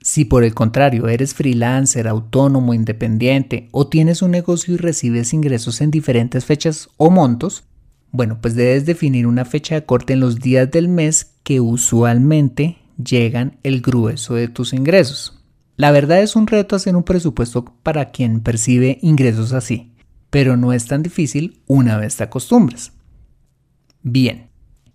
Si 0.00 0.24
por 0.24 0.44
el 0.44 0.54
contrario 0.54 1.08
eres 1.08 1.34
freelancer, 1.34 2.08
autónomo, 2.08 2.72
independiente 2.72 3.68
o 3.72 3.88
tienes 3.88 4.22
un 4.22 4.30
negocio 4.30 4.74
y 4.74 4.76
recibes 4.78 5.34
ingresos 5.34 5.80
en 5.80 5.90
diferentes 5.90 6.44
fechas 6.44 6.88
o 6.96 7.10
montos, 7.10 7.64
bueno, 8.10 8.38
pues 8.40 8.54
debes 8.54 8.86
definir 8.86 9.26
una 9.26 9.44
fecha 9.44 9.74
de 9.74 9.84
corte 9.84 10.14
en 10.14 10.20
los 10.20 10.38
días 10.38 10.70
del 10.70 10.88
mes 10.88 11.34
que 11.42 11.60
usualmente 11.60 12.78
llegan 12.96 13.58
el 13.62 13.82
grueso 13.82 14.34
de 14.34 14.48
tus 14.48 14.72
ingresos. 14.72 15.37
La 15.78 15.92
verdad 15.92 16.20
es 16.20 16.34
un 16.34 16.48
reto 16.48 16.74
hacer 16.74 16.96
un 16.96 17.04
presupuesto 17.04 17.64
para 17.84 18.10
quien 18.10 18.40
percibe 18.40 18.98
ingresos 19.00 19.52
así, 19.52 19.92
pero 20.28 20.56
no 20.56 20.72
es 20.72 20.86
tan 20.86 21.04
difícil 21.04 21.62
una 21.68 21.96
vez 21.96 22.16
te 22.16 22.24
acostumbras. 22.24 22.94
Bien, 24.02 24.50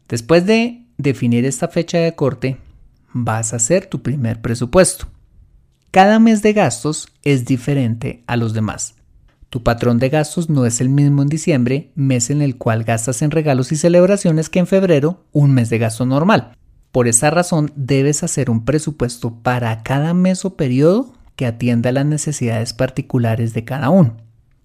después 0.10 0.46
de 0.46 0.86
definir 0.98 1.46
esta 1.46 1.70
fecha 1.70 2.00
de 2.00 2.16
corte, 2.16 2.58
vas 3.14 3.54
a 3.54 3.56
hacer 3.56 3.86
tu 3.86 4.02
primer 4.02 4.42
presupuesto. 4.42 5.08
Cada 5.90 6.20
mes 6.20 6.42
de 6.42 6.52
gastos 6.52 7.08
es 7.24 7.46
diferente 7.46 8.26
a 8.28 8.36
los 8.36 8.54
demás. 8.54 8.96
Tu 9.50 9.64
patrón 9.64 10.00
de 10.00 10.10
gastos 10.10 10.50
no 10.50 10.66
es 10.66 10.82
el 10.82 10.90
mismo 10.90 11.22
en 11.22 11.30
diciembre, 11.30 11.94
mes 11.96 12.30
en 12.30 12.42
el 12.42 12.58
cual 12.58 12.84
gastas 12.84 13.22
en 13.22 13.32
regalos 13.32 13.72
y 13.72 13.78
celebraciones, 13.78 14.50
que 14.50 14.60
en 14.60 14.68
febrero, 14.68 15.28
un 15.32 15.54
mes 15.54 15.70
de 15.70 15.78
gasto 15.78 16.06
normal. 16.06 16.58
Por 16.94 17.08
esa 17.08 17.32
razón, 17.32 17.72
debes 17.76 18.22
hacer 18.22 18.52
un 18.52 18.66
presupuesto 18.66 19.34
para 19.42 19.82
cada 19.82 20.14
mes 20.14 20.46
o 20.46 20.56
periodo 20.56 21.12
que 21.36 21.48
atienda 21.48 21.92
las 21.92 22.06
necesidades 22.06 22.74
particulares 22.74 23.56
de 23.56 23.66
cada 23.66 23.90
uno. 23.90 24.18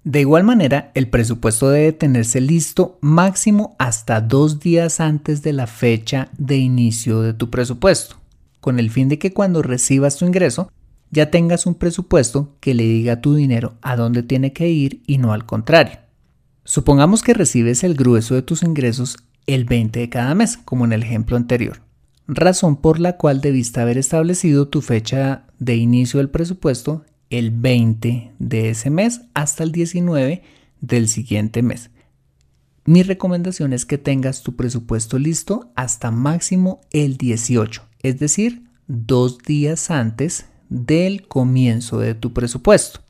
De 0.05 0.21
igual 0.21 0.45
manera, 0.45 0.93
el 0.95 1.09
presupuesto 1.09 1.71
debe 1.71 1.93
tenerse 1.93 2.43
listo 2.43 2.99
máximo 3.01 3.77
hasta 3.79 4.21
dos 4.21 4.61
días 4.61 5.01
antes 5.01 5.41
de 5.43 5.55
la 5.55 5.67
fecha 5.67 6.29
de 6.37 6.59
inicio 6.59 7.23
de 7.23 7.33
tu 7.33 7.49
presupuesto, 7.49 8.17
con 8.61 8.79
el 8.79 8.91
fin 8.91 9.09
de 9.09 9.19
que 9.19 9.33
cuando 9.33 9.63
recibas 9.63 10.19
tu 10.19 10.27
ingreso 10.27 10.71
ya 11.11 11.31
tengas 11.31 11.65
un 11.65 11.77
presupuesto 11.77 12.57
que 12.61 12.75
le 12.75 12.83
diga 12.83 13.15
a 13.15 13.21
tu 13.23 13.37
dinero 13.37 13.77
a 13.81 13.97
dónde 13.97 14.23
tiene 14.23 14.53
que 14.53 14.69
ir 14.69 15.03
y 15.07 15.17
no 15.17 15.33
al 15.33 15.47
contrario. 15.47 15.99
Supongamos 16.65 17.23
que 17.23 17.33
recibes 17.33 17.85
el 17.85 17.95
grueso 17.95 18.35
de 18.35 18.43
tus 18.43 18.63
ingresos 18.63 19.17
el 19.47 19.65
20 19.65 20.01
de 20.01 20.11
cada 20.11 20.35
mes, 20.35 20.59
como 20.59 20.85
en 20.85 20.93
el 20.93 21.03
ejemplo 21.03 21.39
anterior 21.39 21.88
razón 22.29 22.77
por 22.77 23.01
la 23.01 23.17
cual 23.17 23.41
debiste 23.41 23.81
haber 23.81 23.99
establecido 23.99 24.69
tu 24.69 24.83
fecha 24.83 25.47
de 25.59 25.77
inicio 25.77 26.19
del 26.19 26.29
presupuesto 26.29 27.05
el 27.31 27.51
20 27.51 28.33
de 28.39 28.71
ese 28.71 28.91
mes 28.91 29.23
hasta 29.35 29.65
el 29.65 29.73
19 29.73 30.43
del 30.81 31.09
siguiente 31.09 31.63
mes. 31.63 31.91
Mi 32.85 33.03
recomendación 33.03 33.73
es 33.73 33.85
que 33.85 33.99
tengas 33.99 34.43
tu 34.43 34.55
presupuesto 34.57 35.19
listo 35.19 35.73
hasta 35.75 36.11
máximo 36.11 36.81
el 36.91 37.17
18, 37.17 37.83
es 38.03 38.19
decir, 38.19 38.65
dos 38.87 39.39
días 39.39 39.91
antes 39.91 40.47
del 40.69 41.27
comienzo 41.27 41.99
de 41.99 42.15
tu 42.15 42.33
presupuesto. 42.33 43.01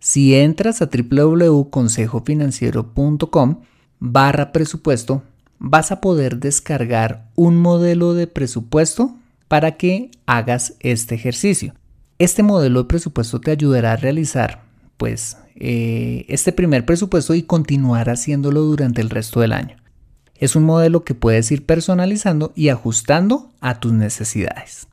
Si 0.00 0.34
entras 0.34 0.82
a 0.82 0.90
www.consejofinanciero.com 0.90 3.60
barra 4.00 4.50
presupuesto, 4.50 5.22
vas 5.60 5.92
a 5.92 6.00
poder 6.00 6.38
descargar 6.38 7.28
un 7.36 7.58
modelo 7.58 8.14
de 8.14 8.26
presupuesto 8.26 9.16
para 9.46 9.76
que 9.76 10.10
hagas 10.26 10.74
este 10.80 11.14
ejercicio. 11.14 11.74
Este 12.18 12.42
modelo 12.42 12.82
de 12.82 12.88
presupuesto 12.88 13.40
te 13.40 13.52
ayudará 13.52 13.92
a 13.92 13.96
realizar 13.96 14.62
pues 14.96 15.36
eh, 15.54 16.24
este 16.28 16.52
primer 16.52 16.84
presupuesto 16.84 17.34
y 17.34 17.42
continuar 17.42 18.10
haciéndolo 18.10 18.62
durante 18.62 19.00
el 19.00 19.10
resto 19.10 19.40
del 19.40 19.52
año. 19.52 19.76
Es 20.34 20.56
un 20.56 20.64
modelo 20.64 21.04
que 21.04 21.14
puedes 21.14 21.50
ir 21.52 21.66
personalizando 21.66 22.52
y 22.56 22.70
ajustando 22.70 23.52
a 23.60 23.80
tus 23.80 23.92
necesidades. 23.92 24.88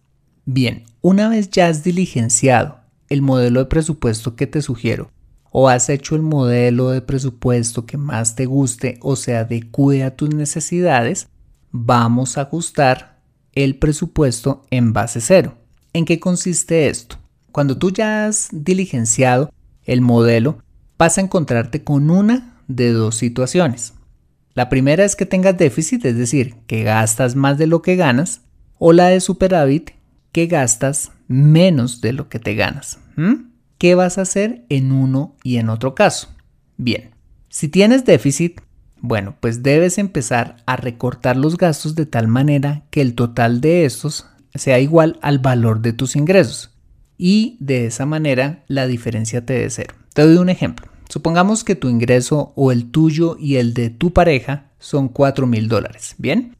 Bien, 0.45 0.83
una 1.01 1.29
vez 1.29 1.49
ya 1.49 1.67
has 1.67 1.83
diligenciado 1.83 2.79
el 3.09 3.21
modelo 3.21 3.61
de 3.61 3.65
presupuesto 3.67 4.35
que 4.35 4.47
te 4.47 4.61
sugiero 4.61 5.11
o 5.51 5.69
has 5.69 5.89
hecho 5.89 6.15
el 6.15 6.21
modelo 6.21 6.89
de 6.89 7.01
presupuesto 7.01 7.85
que 7.85 7.97
más 7.97 8.35
te 8.35 8.45
guste 8.45 8.97
o 9.01 9.15
se 9.15 9.35
adecue 9.35 10.03
a 10.03 10.15
tus 10.15 10.33
necesidades, 10.33 11.27
vamos 11.71 12.37
a 12.37 12.41
ajustar 12.41 13.19
el 13.53 13.77
presupuesto 13.77 14.65
en 14.69 14.93
base 14.93 15.21
cero. 15.21 15.57
¿En 15.93 16.05
qué 16.05 16.19
consiste 16.19 16.89
esto? 16.89 17.17
Cuando 17.51 17.77
tú 17.77 17.91
ya 17.91 18.27
has 18.27 18.49
diligenciado 18.51 19.51
el 19.83 20.01
modelo, 20.01 20.59
vas 20.97 21.17
a 21.17 21.21
encontrarte 21.21 21.83
con 21.83 22.09
una 22.09 22.61
de 22.67 22.91
dos 22.91 23.15
situaciones. 23.15 23.93
La 24.53 24.69
primera 24.69 25.05
es 25.05 25.15
que 25.15 25.25
tengas 25.25 25.57
déficit, 25.57 26.05
es 26.05 26.17
decir, 26.17 26.55
que 26.67 26.83
gastas 26.83 27.35
más 27.35 27.57
de 27.57 27.67
lo 27.67 27.81
que 27.81 27.95
ganas, 27.95 28.41
o 28.79 28.93
la 28.93 29.07
de 29.07 29.21
superávit, 29.21 29.91
que 30.31 30.47
gastas 30.47 31.11
menos 31.27 32.01
de 32.01 32.13
lo 32.13 32.29
que 32.29 32.39
te 32.39 32.55
ganas. 32.55 32.99
¿Qué 33.77 33.95
vas 33.95 34.17
a 34.17 34.21
hacer 34.21 34.65
en 34.69 34.91
uno 34.91 35.35
y 35.43 35.57
en 35.57 35.69
otro 35.69 35.95
caso? 35.95 36.29
Bien, 36.77 37.11
si 37.49 37.67
tienes 37.67 38.05
déficit, 38.05 38.61
bueno, 38.99 39.35
pues 39.39 39.63
debes 39.63 39.97
empezar 39.97 40.57
a 40.65 40.75
recortar 40.75 41.37
los 41.37 41.57
gastos 41.57 41.95
de 41.95 42.05
tal 42.05 42.27
manera 42.27 42.83
que 42.89 43.01
el 43.01 43.15
total 43.15 43.61
de 43.61 43.85
estos 43.85 44.27
sea 44.55 44.79
igual 44.79 45.19
al 45.21 45.39
valor 45.39 45.81
de 45.81 45.93
tus 45.93 46.15
ingresos 46.15 46.71
y 47.17 47.57
de 47.59 47.85
esa 47.85 48.05
manera 48.05 48.63
la 48.67 48.87
diferencia 48.87 49.45
te 49.45 49.53
dé 49.53 49.69
cero. 49.69 49.95
Te 50.13 50.23
doy 50.23 50.37
un 50.37 50.49
ejemplo. 50.49 50.87
Supongamos 51.09 51.63
que 51.63 51.75
tu 51.75 51.89
ingreso 51.89 52.53
o 52.55 52.71
el 52.71 52.91
tuyo 52.91 53.37
y 53.39 53.55
el 53.55 53.73
de 53.73 53.89
tu 53.89 54.13
pareja 54.13 54.71
son 54.79 55.07
4 55.07 55.47
mil 55.47 55.67
dólares. 55.67 56.15
Bien, 56.17 56.55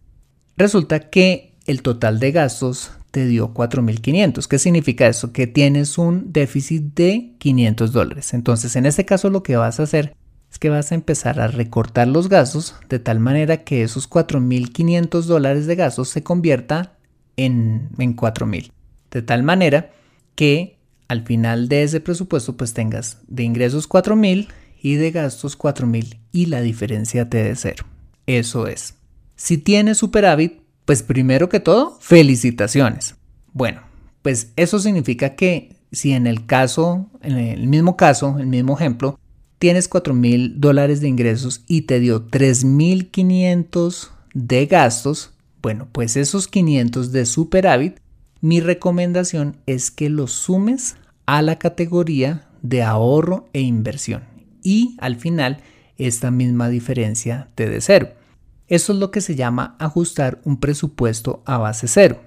resulta 0.55 1.09
que 1.09 1.55
el 1.65 1.81
total 1.81 2.19
de 2.19 2.31
gastos 2.31 2.91
te 3.11 3.25
dio 3.25 3.53
4.500. 3.53 4.47
¿Qué 4.47 4.59
significa 4.59 5.07
eso? 5.07 5.31
Que 5.31 5.47
tienes 5.47 5.97
un 5.97 6.31
déficit 6.33 6.93
de 6.95 7.35
500 7.39 7.91
dólares. 7.91 8.33
Entonces, 8.33 8.75
en 8.75 8.85
este 8.85 9.05
caso 9.05 9.29
lo 9.29 9.43
que 9.43 9.55
vas 9.55 9.79
a 9.79 9.83
hacer 9.83 10.15
es 10.51 10.59
que 10.59 10.69
vas 10.69 10.91
a 10.91 10.95
empezar 10.95 11.39
a 11.39 11.47
recortar 11.47 12.07
los 12.07 12.29
gastos 12.29 12.75
de 12.89 12.99
tal 12.99 13.19
manera 13.19 13.63
que 13.63 13.83
esos 13.83 14.09
4.500 14.09 15.23
dólares 15.23 15.67
de 15.67 15.75
gastos 15.75 16.09
se 16.09 16.23
convierta 16.23 16.97
en, 17.35 17.89
en 17.97 18.15
4.000. 18.15 18.71
De 19.11 19.21
tal 19.21 19.43
manera 19.43 19.91
que 20.35 20.77
al 21.07 21.23
final 21.23 21.69
de 21.69 21.83
ese 21.83 21.99
presupuesto 21.99 22.57
pues 22.57 22.73
tengas 22.73 23.19
de 23.27 23.43
ingresos 23.43 23.89
4.000 23.89 24.47
y 24.81 24.95
de 24.95 25.11
gastos 25.11 25.57
4.000 25.57 26.19
y 26.31 26.45
la 26.47 26.61
diferencia 26.61 27.29
te 27.29 27.43
dé 27.43 27.55
cero. 27.55 27.85
Eso 28.25 28.67
es. 28.67 28.95
Si 29.35 29.57
tienes 29.57 29.97
superávit, 29.97 30.61
pues 30.87 31.03
primero 31.03 31.49
que 31.49 31.59
todo, 31.59 31.97
felicitaciones. 31.99 33.15
Bueno, 33.51 33.81
pues 34.21 34.53
eso 34.55 34.79
significa 34.79 35.35
que 35.35 35.75
si 35.91 36.13
en 36.13 36.25
el 36.27 36.45
caso, 36.45 37.09
en 37.21 37.37
el 37.37 37.67
mismo 37.67 37.97
caso, 37.97 38.37
el 38.39 38.47
mismo 38.47 38.77
ejemplo, 38.77 39.19
tienes 39.59 39.89
4 39.89 40.13
mil 40.13 40.61
dólares 40.61 41.01
de 41.01 41.09
ingresos 41.09 41.65
y 41.67 41.81
te 41.81 41.99
dio 41.99 42.27
3.500 42.27 44.11
de 44.33 44.65
gastos, 44.65 45.33
bueno, 45.61 45.89
pues 45.91 46.15
esos 46.15 46.47
500 46.47 47.11
de 47.11 47.25
superávit, 47.25 47.99
mi 48.39 48.61
recomendación 48.61 49.57
es 49.65 49.91
que 49.91 50.09
los 50.09 50.31
sumes 50.31 50.95
a 51.25 51.41
la 51.41 51.59
categoría 51.59 52.47
de 52.61 52.83
ahorro 52.83 53.49
e 53.51 53.59
inversión. 53.59 54.23
Y 54.63 54.95
al 54.99 55.17
final, 55.17 55.57
esta 55.97 56.31
misma 56.31 56.69
diferencia 56.69 57.49
te 57.55 57.67
de 57.67 57.81
cero. 57.81 58.11
Eso 58.67 58.93
es 58.93 58.99
lo 58.99 59.11
que 59.11 59.21
se 59.21 59.35
llama 59.35 59.75
ajustar 59.79 60.41
un 60.43 60.59
presupuesto 60.59 61.41
a 61.45 61.57
base 61.57 61.87
cero. 61.87 62.21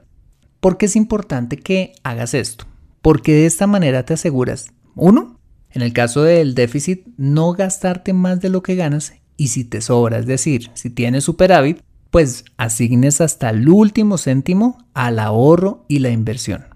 ¿Por 0.60 0.76
qué 0.76 0.86
es 0.86 0.96
importante 0.96 1.58
que 1.58 1.92
hagas 2.02 2.34
esto? 2.34 2.66
Porque 3.02 3.32
de 3.32 3.46
esta 3.46 3.66
manera 3.66 4.04
te 4.04 4.14
aseguras, 4.14 4.66
uno, 4.94 5.38
en 5.70 5.82
el 5.82 5.92
caso 5.92 6.22
del 6.22 6.54
déficit, 6.54 7.06
no 7.16 7.52
gastarte 7.52 8.12
más 8.12 8.40
de 8.40 8.50
lo 8.50 8.62
que 8.62 8.74
ganas 8.74 9.14
y 9.36 9.48
si 9.48 9.64
te 9.64 9.80
sobra, 9.80 10.18
es 10.18 10.26
decir, 10.26 10.70
si 10.74 10.90
tienes 10.90 11.24
superávit, 11.24 11.82
pues 12.10 12.44
asignes 12.56 13.20
hasta 13.20 13.50
el 13.50 13.68
último 13.68 14.18
céntimo 14.18 14.78
al 14.94 15.18
ahorro 15.18 15.84
y 15.88 16.00
la 16.00 16.10
inversión. 16.10 16.66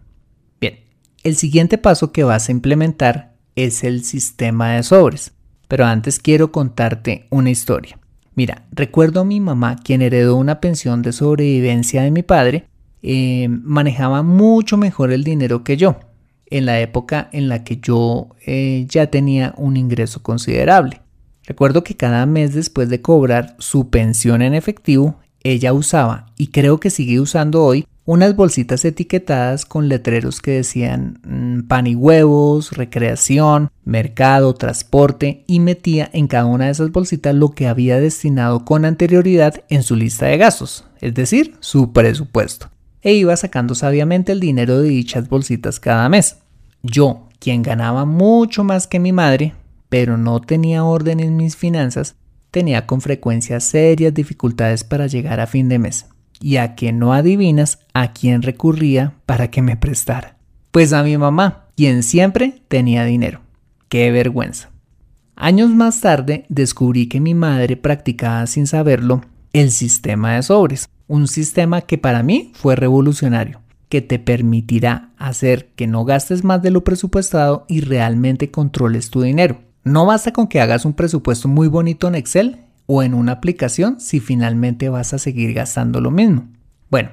Bien, 0.61 0.81
el 1.25 1.37
siguiente 1.37 1.77
paso 1.77 2.13
que 2.13 2.25
vas 2.25 2.49
a 2.49 2.53
implementar 2.53 3.35
es 3.57 3.85
el 3.85 4.05
sistema 4.05 4.73
de 4.73 4.83
sobres. 4.83 5.33
Pero 5.69 5.87
antes 5.87 6.19
quiero 6.19 6.53
contarte 6.53 7.27
una 7.31 7.51
historia. 7.51 7.99
Mira, 8.35 8.65
recuerdo 8.73 9.21
a 9.21 9.25
mi 9.25 9.41
mamá, 9.41 9.77
quien 9.77 10.03
heredó 10.03 10.37
una 10.37 10.61
pensión 10.61 11.03
de 11.03 11.13
sobrevivencia 11.13 12.03
de 12.03 12.11
mi 12.11 12.23
padre, 12.23 12.67
eh, 13.03 13.49
manejaba 13.49 14.23
mucho 14.23 14.77
mejor 14.77 15.13
el 15.13 15.23
dinero 15.25 15.63
que 15.63 15.77
yo, 15.77 16.01
en 16.47 16.67
la 16.67 16.81
época 16.81 17.29
en 17.33 17.49
la 17.49 17.63
que 17.63 17.77
yo 17.77 18.31
eh, 18.47 18.87
ya 18.89 19.07
tenía 19.09 19.55
un 19.57 19.77
ingreso 19.77 20.23
considerable. 20.23 21.03
Recuerdo 21.47 21.85
que 21.85 21.97
cada 21.97 22.27
mes 22.27 22.55
después 22.55 22.89
de 22.89 23.03
cobrar 23.03 23.55
su 23.59 23.91
pensión 23.91 24.43
en 24.43 24.55
efectivo, 24.55 25.21
ella 25.43 25.73
usaba, 25.73 26.33
y 26.37 26.49
creo 26.49 26.81
que 26.81 26.91
sigue 26.91 27.21
usando 27.21 27.63
hoy, 27.63 27.87
unas 28.07 28.37
bolsitas 28.37 28.85
etiquetadas 28.85 29.65
con 29.65 29.89
letreros 29.89 30.43
que 30.43 30.53
decían 30.53 31.21
mm, 31.25 31.67
pan 31.67 31.87
y 31.87 31.95
huevos, 31.95 32.73
recreación, 32.73 33.71
mercado, 33.85 34.55
transporte 34.55 35.45
y 35.47 35.61
metía 35.61 36.11
en 36.13 36.27
cada 36.27 36.45
una 36.45 36.67
de 36.67 36.73
esas 36.73 36.93
bolsitas 36.93 37.35
lo 37.35 37.53
que 37.53 37.67
había 37.67 37.99
destinado 37.99 38.65
con 38.65 38.85
anterioridad 38.85 39.65
en 39.69 39.83
su 39.83 39.97
lista 39.97 40.27
de 40.27 40.37
gastos, 40.37 40.85
es 41.01 41.15
decir, 41.15 41.57
su 41.61 41.93
presupuesto, 41.93 42.71
e 43.01 43.15
iba 43.15 43.37
sacando 43.37 43.75
sabiamente 43.75 44.33
el 44.33 44.41
dinero 44.41 44.81
de 44.81 44.89
dichas 44.91 45.29
bolsitas 45.29 45.81
cada 45.81 46.09
mes. 46.09 46.39
Yo, 46.83 47.29
quien 47.39 47.63
ganaba 47.63 48.05
mucho 48.05 48.65
más 48.65 48.87
que 48.87 49.01
mi 49.01 49.13
madre, 49.13 49.55
pero 49.89 50.19
no 50.19 50.41
tenía 50.43 50.85
orden 50.85 51.21
en 51.21 51.37
mis 51.37 51.57
finanzas, 51.57 52.17
tenía 52.51 52.87
con 52.87 53.01
frecuencia 53.01 53.61
serias 53.61 54.13
dificultades 54.13 54.85
para 54.85 55.07
llegar 55.07 55.41
a 55.41 55.47
fin 55.47 55.69
de 55.71 55.79
mes 55.79 56.07
y 56.45 56.59
a 56.59 56.75
que 56.75 56.93
no 56.93 57.15
adivinas 57.15 57.79
a 57.95 58.13
quién 58.13 58.43
recurría 58.43 59.15
para 59.25 59.49
que 59.51 59.63
me 59.63 59.79
prestara. 59.79 60.37
Pues 60.73 60.93
a 60.93 61.03
mi 61.03 61.17
mamá, 61.17 61.69
quien 61.75 62.03
siempre 62.03 62.61
tenía 62.69 63.07
dinero. 63.07 63.41
¡Qué 63.89 64.11
vergüenza! 64.11 64.69
Años 65.37 65.71
más 65.71 66.03
tarde 66.03 66.45
descubrí 66.51 67.09
que 67.09 67.19
mi 67.19 67.33
madre 67.33 67.79
practicaba 67.79 68.47
sin 68.47 68.67
saberlo 68.67 69.23
el 69.55 69.71
sistema 69.71 70.35
de 70.35 70.43
sobres, 70.43 70.87
un 71.07 71.29
sistema 71.29 71.81
que 71.81 71.97
para 71.97 72.23
mí 72.23 72.53
fue 72.53 72.77
revolucionario, 72.77 73.63
que 73.89 74.03
te 74.03 74.19
permitirá 74.19 75.15
hacer 75.17 75.71
que 75.75 75.87
no 75.87 76.05
gastes 76.05 76.45
más 76.45 76.61
de 76.61 76.71
lo 76.71 76.85
presupuestado 76.85 77.65
y 77.69 77.81
realmente 77.81 78.51
controles 78.51 79.09
tu 79.09 79.23
dinero. 79.23 79.63
No 79.83 80.05
basta 80.05 80.35
con 80.35 80.49
que 80.49 80.61
hagas 80.61 80.85
un 80.85 80.93
presupuesto 80.93 81.49
muy 81.49 81.69
bonito 81.69 82.07
en 82.07 82.17
Excel 82.17 82.59
o 82.87 83.03
en 83.03 83.15
una 83.15 83.33
aplicación 83.33 84.01
si 84.01 84.21
finalmente 84.21 84.89
vas 84.89 85.15
a 85.15 85.19
seguir 85.19 85.55
gastando 85.55 86.01
lo 86.01 86.11
mismo. 86.11 86.49
Bueno, 86.91 87.11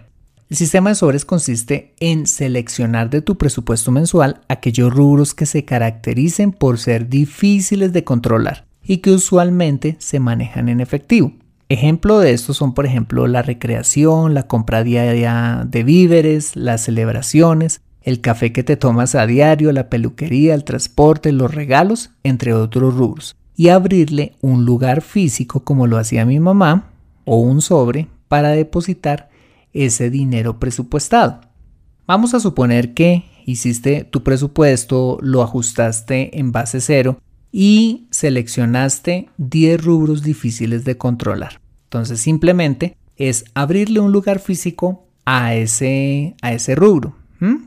el 0.50 0.58
sistema 0.58 0.90
de 0.90 0.96
sobres 0.96 1.24
consiste 1.24 1.94
en 2.00 2.28
seleccionar 2.28 3.10
de 3.10 3.22
tu 3.22 3.38
presupuesto 3.38 3.92
mensual 3.92 4.42
aquellos 4.50 4.94
rubros 4.94 5.34
que 5.34 5.46
se 5.46 5.64
caractericen 5.64 6.52
por 6.52 6.78
ser 6.78 7.08
difíciles 7.08 7.94
de 7.94 8.04
controlar 8.04 8.66
y 8.84 8.98
que 8.98 9.12
usualmente 9.12 9.96
se 10.00 10.20
manejan 10.20 10.68
en 10.68 10.82
efectivo. 10.82 11.32
Ejemplo 11.70 12.20
de 12.20 12.34
estos 12.34 12.58
son, 12.58 12.74
por 12.74 12.86
ejemplo, 12.86 13.28
la 13.28 13.44
recreación, 13.44 14.34
la 14.34 14.44
compra 14.44 14.84
diaria 14.84 15.66
de 15.66 15.84
víveres, 15.86 16.58
las 16.58 16.82
celebraciones, 16.82 17.80
el 18.02 18.20
café 18.20 18.52
que 18.52 18.64
te 18.64 18.76
tomas 18.76 19.16
a 19.16 19.26
diario, 19.26 19.72
la 19.72 19.90
peluquería, 19.90 20.54
el 20.54 20.66
transporte, 20.66 21.32
los 21.32 21.56
regalos, 21.56 22.10
entre 22.24 22.54
otros 22.54 22.94
rubros 22.94 23.38
y 23.62 23.70
abrirle 23.70 24.34
un 24.42 24.66
lugar 24.66 25.04
físico 25.04 25.60
como 25.60 25.86
lo 25.86 26.00
hacía 26.00 26.26
mi 26.26 26.40
mamá 26.40 26.90
o 27.26 27.36
un 27.36 27.62
sobre 27.62 28.08
para 28.28 28.50
depositar 28.50 29.30
ese 29.72 30.10
dinero 30.10 30.60
presupuestado. 30.60 31.42
Vamos 32.08 32.34
a 32.34 32.40
suponer 32.40 32.96
que 32.96 33.26
hiciste 33.46 34.04
tu 34.04 34.24
presupuesto, 34.24 35.20
lo 35.22 35.44
ajustaste 35.44 36.40
en 36.40 36.52
base 36.52 36.82
cero 36.82 37.20
y 37.52 38.08
seleccionaste 38.10 39.30
10 39.38 39.84
rubros 39.84 40.24
difíciles 40.24 40.84
de 40.84 40.98
controlar. 40.98 41.62
Entonces 41.84 42.20
simplemente 42.20 42.98
es 43.16 43.46
abrirle 43.54 44.00
un 44.00 44.12
lugar 44.12 44.40
físico 44.40 45.06
a 45.24 45.54
ese, 45.54 46.36
a 46.42 46.52
ese 46.52 46.74
rubro, 46.74 47.16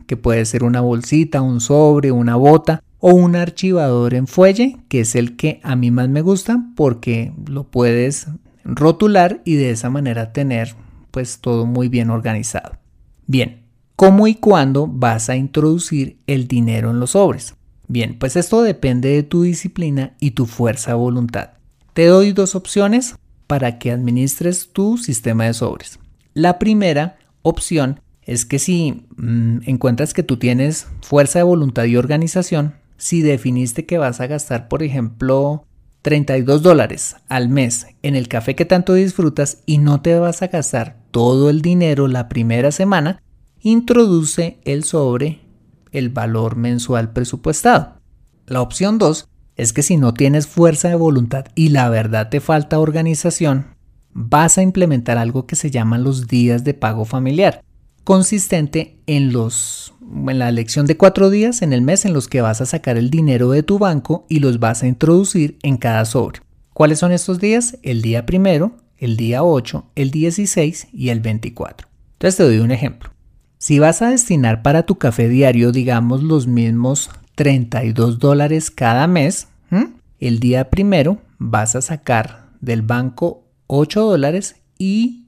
que 0.09 0.17
puede 0.17 0.45
ser 0.45 0.65
una 0.65 0.81
bolsita, 0.81 1.41
un 1.41 1.61
sobre, 1.61 2.11
una 2.11 2.35
bota 2.35 2.83
o 3.07 3.13
un 3.13 3.37
archivador 3.37 4.15
en 4.15 4.27
fuelle, 4.27 4.79
que 4.89 5.01
es 5.01 5.15
el 5.15 5.37
que 5.37 5.61
a 5.63 5.77
mí 5.77 5.91
más 5.91 6.09
me 6.09 6.23
gusta 6.23 6.65
porque 6.75 7.35
lo 7.47 7.65
puedes 7.65 8.29
rotular 8.65 9.43
y 9.45 9.57
de 9.57 9.73
esa 9.73 9.91
manera 9.91 10.33
tener 10.33 10.75
pues 11.11 11.41
todo 11.41 11.67
muy 11.67 11.91
bien 11.91 12.09
organizado. 12.09 12.79
Bien, 13.27 13.61
¿cómo 13.95 14.27
y 14.27 14.37
cuándo 14.37 14.87
vas 14.87 15.29
a 15.29 15.37
introducir 15.37 16.17
el 16.27 16.49
dinero 16.49 16.93
en 16.93 16.99
los 16.99 17.11
sobres? 17.11 17.57
Bien, 17.89 18.19
pues 18.19 18.37
esto 18.37 18.63
depende 18.63 19.11
de 19.11 19.23
tu 19.23 19.43
disciplina 19.43 20.15
y 20.19 20.31
tu 20.31 20.47
fuerza 20.47 20.93
de 20.93 20.97
voluntad. 20.97 21.51
Te 21.93 22.07
doy 22.07 22.33
dos 22.33 22.55
opciones 22.55 23.17
para 23.47 23.79
que 23.79 23.91
administres 23.91 24.71
tu 24.73 24.97
sistema 24.97 25.45
de 25.45 25.53
sobres. 25.53 25.99
La 26.33 26.59
primera 26.59 27.19
opción 27.43 28.01
es 28.23 28.47
que 28.47 28.59
si 28.59 29.05
mm, 29.19 29.59
encuentras 29.67 30.15
que 30.15 30.23
tú 30.23 30.39
tienes 30.39 30.87
fuerza 31.03 31.41
de 31.41 31.43
voluntad 31.43 31.85
y 31.85 31.99
organización, 31.99 32.83
si 33.05 33.21
definiste 33.21 33.85
que 33.85 33.99
vas 33.99 34.23
a 34.23 34.27
gastar, 34.29 34.67
por 34.67 34.83
ejemplo, 34.83 35.67
32 36.01 36.63
dólares 36.63 37.17
al 37.29 37.51
mes 37.51 37.89
en 38.01 38.17
el 38.17 38.29
café 38.29 38.55
que 38.55 38.65
tanto 38.65 38.95
disfrutas 38.95 39.59
y 39.67 39.77
no 39.77 40.01
te 40.01 40.19
vas 40.19 40.41
a 40.41 40.47
gastar 40.47 40.97
todo 41.11 41.51
el 41.51 41.61
dinero 41.61 42.09
la 42.09 42.31
primera 42.31 42.73
semana, 42.73 43.23
introduce 43.61 44.59
el 44.65 44.85
sobre 44.85 45.43
el 45.93 46.09
valor 46.09 46.57
mensual 46.57 47.13
presupuestado. 47.13 48.01
La 48.47 48.63
opción 48.63 48.97
2 48.97 49.29
es 49.57 49.75
que 49.75 49.83
si 49.83 49.99
no 49.99 50.15
tienes 50.15 50.47
fuerza 50.47 50.89
de 50.89 50.95
voluntad 50.95 51.45
y 51.55 51.69
la 51.69 51.91
verdad 51.91 52.31
te 52.31 52.41
falta 52.41 52.79
organización, 52.79 53.67
vas 54.15 54.57
a 54.57 54.63
implementar 54.63 55.19
algo 55.19 55.47
que 55.47 55.57
se 55.57 55.71
llaman 55.71 56.05
los 56.05 56.27
días 56.27 56.65
de 56.65 56.73
pago 56.73 57.05
familiar, 57.05 57.63
consistente 58.05 58.99
en 59.07 59.33
los 59.33 59.95
en 60.29 60.39
la 60.39 60.49
elección 60.49 60.87
de 60.87 60.97
cuatro 60.97 61.31
días 61.31 61.63
en 61.63 61.73
el 61.73 61.83
mes 61.83 62.05
en 62.05 62.13
los 62.13 62.29
que 62.29 62.43
vas 62.43 62.61
a 62.61 62.67
sacar 62.67 62.97
el 62.97 63.11
dinero 63.11 63.51
de 63.51 63.63
tu 63.63 63.79
banco 63.79 64.27
y 64.29 64.41
los 64.41 64.61
vas 64.61 64.83
a 64.83 64.87
introducir 64.87 65.59
en 65.63 65.79
cada 65.79 66.05
sobre. 66.05 66.43
¿Cuáles 66.73 66.99
son 66.99 67.13
estos 67.13 67.41
días? 67.41 67.79
El 67.83 68.03
día 68.03 68.27
primero, 68.27 68.77
el 68.99 69.17
día 69.17 69.43
8, 69.43 69.87
el 69.95 70.11
16 70.11 70.89
y 70.93 71.09
el 71.09 71.21
24. 71.21 71.89
Entonces 72.15 72.37
te 72.37 72.43
doy 72.43 72.59
un 72.59 72.71
ejemplo. 72.71 73.11
Si 73.59 73.79
vas 73.79 74.03
a 74.03 74.11
destinar 74.11 74.63
para 74.63 74.85
tu 74.85 74.97
café 74.97 75.29
diario, 75.29 75.73
digamos, 75.73 76.23
los 76.23 76.47
mismos 76.47 77.11
32 77.35 78.19
dólares 78.19 78.71
cada 78.71 79.07
mes, 79.07 79.49
el 80.21 80.39
día 80.39 80.71
primero 80.71 81.19
vas 81.39 81.75
a 81.77 81.83
sacar 81.83 82.49
del 82.61 82.83
banco 82.83 83.45
8 83.67 84.03
dólares 84.03 84.57
y 84.79 85.24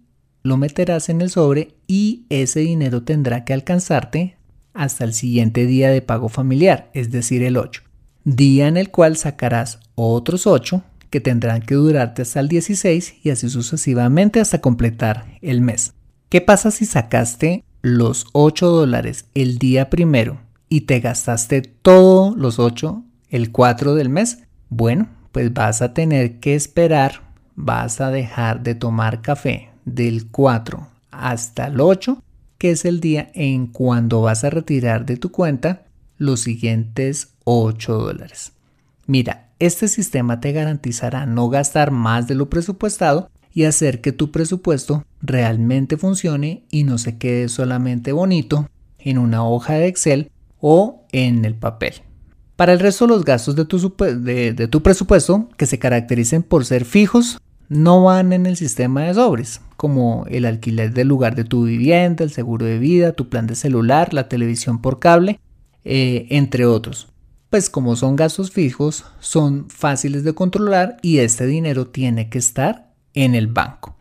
lo 0.47 0.57
meterás 0.57 1.09
en 1.09 1.21
el 1.21 1.31
sobre 1.31 1.75
y 1.87 2.25
ese 2.31 2.61
dinero 2.61 3.03
tendrá 3.03 3.45
que 3.45 3.53
alcanzarte 3.53 4.37
hasta 4.73 5.05
el 5.05 5.13
siguiente 5.13 5.67
día 5.67 5.91
de 5.91 6.03
pago 6.03 6.29
familiar, 6.29 6.91
es 6.95 7.11
decir, 7.11 7.43
el 7.43 7.57
8, 7.57 7.83
día 8.25 8.69
en 8.69 8.77
el 8.77 8.91
cual 8.91 9.17
sacarás 9.17 9.81
otros 9.95 10.47
8 10.47 10.83
que 11.11 11.21
tendrán 11.21 11.63
que 11.63 11.75
durarte 11.75 12.23
hasta 12.23 12.41
el 12.41 12.49
16 12.49 13.17
y 13.23 13.31
así 13.31 13.49
sucesivamente 13.49 14.41
hasta 14.41 14.61
completar 14.61 15.39
el 15.41 15.61
mes. 15.61 15.95
¿Qué 16.29 16.41
pasa 16.41 16.71
si 16.71 16.85
sacaste 16.85 17.65
los 17.83 18.27
8 18.33 18.69
dólares 18.69 19.27
el 19.35 19.59
día 19.59 19.91
primero 19.91 20.41
y 20.69 20.83
te 20.83 21.01
gastaste 21.01 21.63
todos 21.63 22.37
los 22.37 22.59
8 22.59 23.03
el 23.31 23.53
4 23.53 23.95
del 23.95 24.09
mes? 24.09 24.39
Bueno, 24.69 25.09
pues 25.33 25.53
vas 25.53 25.83
a 25.83 25.95
tener 25.95 26.41
que 26.41 26.55
esperar, 26.55 27.23
vas 27.55 28.01
a 28.01 28.11
dejar 28.11 28.63
de 28.63 28.75
tomar 28.75 29.23
café 29.23 29.71
del 29.87 30.27
4 30.31 30.87
hasta 31.11 31.69
el 31.69 31.81
8 31.81 32.23
que 32.59 32.71
es 32.71 32.85
el 32.85 33.01
día 33.01 33.31
en 33.35 33.67
cuando 33.67 34.23
vas 34.23 34.45
a 34.45 34.51
retirar 34.51 35.07
de 35.07 35.17
tu 35.17 35.31
cuenta 35.31 35.83
los 36.19 36.41
siguientes 36.41 37.35
8 37.45 37.99
dólares. 37.99 38.53
Mira, 39.07 39.49
este 39.59 39.89
sistema 39.89 40.41
te 40.41 40.53
garantizará 40.53 41.27
no 41.27 41.49
gastar 41.49 41.91
más 41.91 42.27
de 42.27 42.35
lo 42.35 42.49
presupuestado 42.49 43.31
y 43.53 43.65
hacer 43.65 44.01
que 44.01 44.13
tu 44.13 44.31
presupuesto 44.31 45.05
realmente 45.23 45.97
funcione 45.97 46.65
y 46.71 46.85
no 46.85 46.99
se 46.99 47.17
quede 47.17 47.49
solamente 47.49 48.13
bonito 48.13 48.69
en 48.99 49.19
una 49.19 49.47
hoja 49.47 49.75
de 49.75 49.87
Excel 49.87 50.31
o 50.61 51.07
en 51.13 51.45
el 51.45 51.55
papel. 51.55 51.95
Para 52.57 52.73
el 52.73 52.81
resto, 52.81 53.07
los 53.07 53.25
gastos 53.25 53.55
de 53.55 53.67
tu, 53.67 53.95
de 53.99 54.69
tu 54.69 54.83
presupuesto, 54.83 55.49
que 55.59 55.67
se 55.67 55.79
caractericen 55.79 56.43
por 56.43 56.65
ser 56.65 56.87
fijos, 56.87 57.39
no 57.69 58.05
van 58.05 58.33
en 58.33 58.47
el 58.47 58.57
sistema 58.57 59.03
de 59.03 59.15
sobres, 59.15 59.61
como 59.77 60.25
el 60.29 60.45
alquiler 60.45 60.93
del 60.93 61.09
lugar 61.09 61.35
de 61.35 61.45
tu 61.45 61.65
vivienda, 61.65 62.25
el 62.25 62.31
seguro 62.31 62.67
de 62.67 62.79
vida, 62.79 63.13
tu 63.13 63.29
plan 63.29 63.47
de 63.47 63.55
celular, 63.55 64.15
la 64.15 64.29
televisión 64.29 64.81
por 64.81 64.99
cable, 64.99 65.41
eh, 65.85 66.27
entre 66.31 66.67
otros. 66.67 67.09
Pues 67.51 67.71
como 67.71 67.97
son 67.97 68.17
gastos 68.17 68.51
fijos, 68.51 69.05
son 69.21 69.71
fáciles 69.71 70.25
de 70.25 70.35
controlar 70.35 70.97
y 71.03 71.19
este 71.19 71.47
dinero 71.47 71.87
tiene 71.87 72.29
que 72.29 72.39
estar 72.39 72.93
en 73.15 73.35
el 73.35 73.47
banco. 73.47 73.97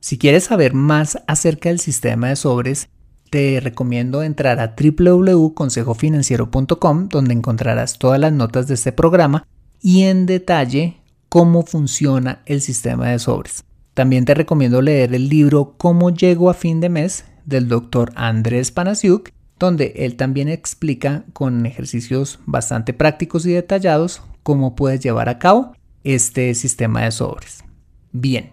Si 0.00 0.18
quieres 0.18 0.44
saber 0.44 0.74
más 0.74 1.18
acerca 1.26 1.70
del 1.70 1.80
sistema 1.80 2.28
de 2.28 2.36
sobres, 2.36 2.88
te 3.30 3.58
recomiendo 3.60 4.22
entrar 4.22 4.60
a 4.60 4.76
www.consejofinanciero.com 4.78 7.08
donde 7.08 7.32
encontrarás 7.32 7.98
todas 7.98 8.20
las 8.20 8.32
notas 8.32 8.68
de 8.68 8.74
este 8.74 8.92
programa 8.92 9.46
y 9.80 10.02
en 10.02 10.26
detalle 10.26 10.98
cómo 11.28 11.64
funciona 11.64 12.42
el 12.46 12.60
sistema 12.60 13.08
de 13.08 13.18
sobres. 13.18 13.64
También 13.94 14.24
te 14.24 14.34
recomiendo 14.34 14.82
leer 14.82 15.14
el 15.14 15.28
libro 15.28 15.74
Cómo 15.78 16.10
llego 16.10 16.50
a 16.50 16.54
fin 16.54 16.80
de 16.80 16.88
mes 16.88 17.24
del 17.46 17.68
doctor 17.68 18.12
Andrés 18.16 18.72
Panasiuk, 18.72 19.30
donde 19.58 19.94
él 19.96 20.16
también 20.16 20.48
explica 20.48 21.24
con 21.32 21.64
ejercicios 21.64 22.40
bastante 22.44 22.92
prácticos 22.92 23.46
y 23.46 23.52
detallados 23.52 24.20
cómo 24.42 24.74
puedes 24.74 25.00
llevar 25.00 25.28
a 25.28 25.38
cabo 25.38 25.76
este 26.02 26.54
sistema 26.54 27.04
de 27.04 27.12
sobres. 27.12 27.64
Bien. 28.10 28.52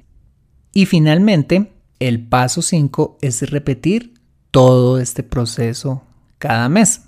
Y 0.73 0.85
finalmente, 0.85 1.71
el 1.99 2.27
paso 2.27 2.61
5 2.61 3.17
es 3.21 3.49
repetir 3.49 4.13
todo 4.51 4.99
este 4.99 5.23
proceso 5.23 6.03
cada 6.37 6.69
mes, 6.69 7.01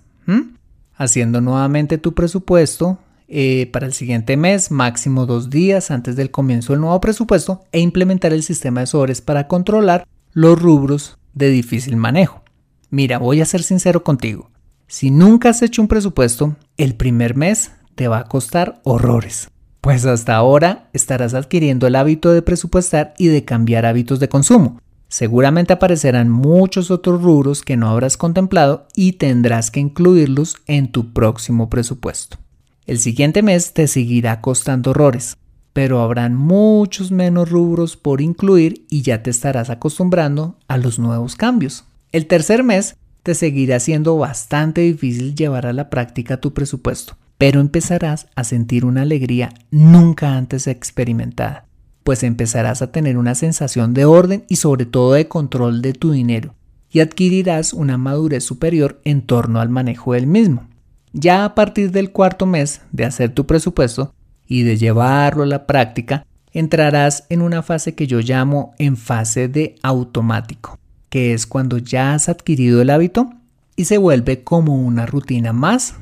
haciendo 0.95 1.39
nuevamente 1.39 1.97
tu 1.97 2.13
presupuesto 2.13 2.99
eh, 3.27 3.69
para 3.71 3.85
el 3.85 3.93
siguiente 3.93 4.37
mes, 4.37 4.71
máximo 4.71 5.25
dos 5.25 5.49
días 5.49 5.91
antes 5.91 6.15
del 6.15 6.31
comienzo 6.31 6.73
del 6.73 6.81
nuevo 6.81 6.99
presupuesto, 7.01 7.63
e 7.71 7.79
implementar 7.79 8.33
el 8.33 8.43
sistema 8.43 8.81
de 8.81 8.87
sobres 8.87 9.21
para 9.21 9.47
controlar 9.47 10.07
los 10.33 10.61
rubros 10.61 11.17
de 11.33 11.49
difícil 11.49 11.95
manejo. 11.95 12.43
Mira, 12.89 13.17
voy 13.17 13.41
a 13.41 13.45
ser 13.45 13.63
sincero 13.63 14.03
contigo. 14.03 14.51
Si 14.87 15.09
nunca 15.09 15.49
has 15.49 15.61
hecho 15.61 15.81
un 15.81 15.87
presupuesto, 15.87 16.55
el 16.77 16.95
primer 16.95 17.35
mes 17.35 17.71
te 17.95 18.07
va 18.07 18.19
a 18.19 18.25
costar 18.25 18.81
horrores. 18.83 19.49
Pues 19.81 20.05
hasta 20.05 20.35
ahora 20.35 20.89
estarás 20.93 21.33
adquiriendo 21.33 21.87
el 21.87 21.95
hábito 21.95 22.31
de 22.31 22.41
presupuestar 22.41 23.13
y 23.17 23.27
de 23.27 23.43
cambiar 23.43 23.85
hábitos 23.85 24.19
de 24.19 24.29
consumo. 24.29 24.79
Seguramente 25.09 25.73
aparecerán 25.73 26.29
muchos 26.29 26.89
otros 26.89 27.21
rubros 27.21 27.61
que 27.61 27.77
no 27.77 27.89
habrás 27.89 28.17
contemplado 28.17 28.87
y 28.95 29.13
tendrás 29.13 29.71
que 29.71 29.79
incluirlos 29.79 30.55
en 30.67 30.91
tu 30.91 31.13
próximo 31.13 31.69
presupuesto. 31.69 32.37
El 32.85 32.99
siguiente 32.99 33.43
mes 33.43 33.73
te 33.73 33.87
seguirá 33.87 34.41
costando 34.41 34.91
horrores, 34.91 35.37
pero 35.71 36.01
habrán 36.01 36.35
muchos 36.35 37.11
menos 37.11 37.49
rubros 37.49 37.95
por 37.95 38.19
incluir 38.19 38.85
y 38.89 39.03
ya 39.03 39.23
te 39.23 39.29
estarás 39.29 39.69
acostumbrando 39.69 40.57
a 40.67 40.77
los 40.77 40.99
nuevos 40.99 41.37
cambios. 41.37 41.85
El 42.11 42.27
tercer 42.27 42.61
mes 42.63 42.97
te 43.23 43.35
seguirá 43.35 43.79
siendo 43.79 44.17
bastante 44.17 44.81
difícil 44.81 45.33
llevar 45.33 45.65
a 45.65 45.71
la 45.71 45.89
práctica 45.89 46.41
tu 46.41 46.53
presupuesto, 46.53 47.15
pero 47.37 47.61
empezarás 47.61 48.27
a 48.35 48.43
sentir 48.43 48.83
una 48.83 49.03
alegría 49.03 49.53
nunca 49.71 50.35
antes 50.35 50.67
experimentada, 50.67 51.65
pues 52.03 52.21
empezarás 52.23 52.81
a 52.81 52.91
tener 52.91 53.17
una 53.17 53.33
sensación 53.33 53.93
de 53.93 54.03
orden 54.03 54.43
y 54.49 54.57
sobre 54.57 54.85
todo 54.85 55.13
de 55.13 55.29
control 55.29 55.81
de 55.81 55.93
tu 55.93 56.11
dinero, 56.11 56.53
y 56.91 56.99
adquirirás 56.99 57.71
una 57.71 57.97
madurez 57.97 58.43
superior 58.43 58.99
en 59.05 59.21
torno 59.21 59.61
al 59.61 59.69
manejo 59.69 60.13
del 60.13 60.27
mismo. 60.27 60.67
Ya 61.13 61.45
a 61.45 61.53
partir 61.53 61.91
del 61.91 62.11
cuarto 62.11 62.47
mes 62.47 62.81
de 62.91 63.05
hacer 63.05 63.29
tu 63.31 63.45
presupuesto 63.45 64.13
y 64.47 64.63
de 64.63 64.77
llevarlo 64.77 65.43
a 65.43 65.47
la 65.47 65.67
práctica, 65.67 66.25
entrarás 66.51 67.25
en 67.29 67.41
una 67.41 67.61
fase 67.61 67.93
que 67.93 68.07
yo 68.07 68.19
llamo 68.19 68.73
en 68.79 68.97
fase 68.97 69.47
de 69.47 69.75
automático, 69.83 70.79
que 71.09 71.33
es 71.33 71.45
cuando 71.45 71.77
ya 71.77 72.13
has 72.13 72.29
adquirido 72.29 72.81
el 72.81 72.89
hábito 72.89 73.29
y 73.75 73.85
se 73.85 73.99
vuelve 73.99 74.43
como 74.43 74.75
una 74.75 75.05
rutina 75.05 75.53
más 75.53 75.95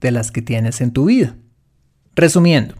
de 0.00 0.10
las 0.10 0.30
que 0.30 0.42
tienes 0.42 0.80
en 0.80 0.92
tu 0.92 1.06
vida. 1.06 1.36
Resumiendo, 2.16 2.74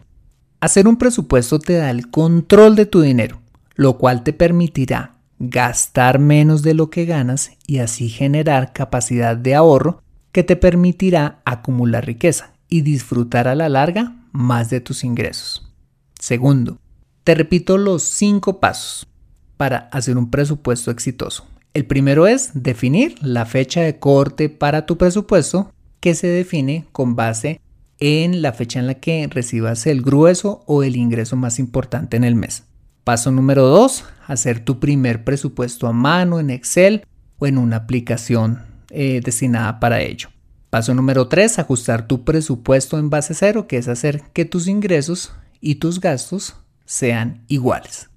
hacer 0.59 0.87
un 0.87 0.97
presupuesto 0.97 1.59
te 1.59 1.73
da 1.73 1.91
el 1.91 2.09
control 2.09 2.75
de 2.75 2.87
tu 2.87 3.01
dinero, 3.01 3.41
lo 3.75 3.97
cual 3.97 4.23
te 4.23 4.33
permitirá 4.33 5.15
gastar 5.37 6.17
menos 6.17 6.63
de 6.63 6.73
lo 6.73 6.89
que 6.89 7.05
ganas 7.05 7.51
y 7.67 7.79
así 7.79 8.09
generar 8.09 8.73
capacidad 8.73 9.35
de 9.35 9.53
ahorro 9.53 10.01
que 10.35 10.43
te 10.43 10.57
permitirá 10.57 11.39
acumular 11.45 12.05
riqueza 12.05 12.51
y 12.67 12.81
disfrutar 12.81 13.47
a 13.47 13.55
la 13.55 13.69
larga 13.69 14.17
más 14.33 14.69
de 14.69 14.81
tus 14.81 15.05
ingresos. 15.05 15.71
Segundo, 16.19 16.77
te 17.23 17.35
repito 17.35 17.77
los 17.77 18.03
cinco 18.03 18.59
pasos 18.59 19.07
para 19.55 19.87
hacer 19.93 20.17
un 20.17 20.29
presupuesto 20.29 20.91
exitoso. 20.91 21.45
El 21.73 21.85
primero 21.85 22.27
es 22.27 22.51
definir 22.53 23.15
la 23.21 23.45
fecha 23.45 23.79
de 23.79 23.97
corte 23.97 24.49
para 24.49 24.85
tu 24.85 24.97
presupuesto 24.97 25.71
que 26.01 26.15
se 26.15 26.27
define 26.27 26.85
con 26.91 27.15
base 27.15 27.61
en 27.99 28.41
la 28.41 28.51
fecha 28.51 28.81
en 28.81 28.87
la 28.87 28.95
que 28.95 29.25
recibas 29.31 29.87
el 29.87 30.01
grueso 30.01 30.65
o 30.65 30.83
el 30.83 30.97
ingreso 30.97 31.37
más 31.37 31.59
importante 31.59 32.17
en 32.17 32.25
el 32.25 32.35
mes. 32.35 32.65
Paso 33.05 33.31
número 33.31 33.67
2, 33.67 34.03
hacer 34.27 34.65
tu 34.65 34.81
primer 34.81 35.23
presupuesto 35.23 35.87
a 35.87 35.93
mano 35.93 36.41
en 36.41 36.49
Excel 36.49 37.05
o 37.37 37.47
en 37.47 37.57
una 37.57 37.77
aplicación 37.77 38.74
eh, 38.95 39.21
destinada 39.23 39.79
para 39.79 40.01
ello. 40.01 40.29
Paso 40.69 40.93
número 40.93 41.27
3, 41.27 41.59
ajustar 41.59 42.07
tu 42.07 42.23
presupuesto 42.23 42.97
en 42.97 43.09
base 43.09 43.33
cero, 43.33 43.67
que 43.67 43.77
es 43.77 43.87
hacer 43.87 44.23
que 44.33 44.45
tus 44.45 44.67
ingresos 44.67 45.33
y 45.61 45.75
tus 45.75 45.99
gastos 45.99 46.55
sean 46.85 47.43
iguales. 47.47 48.09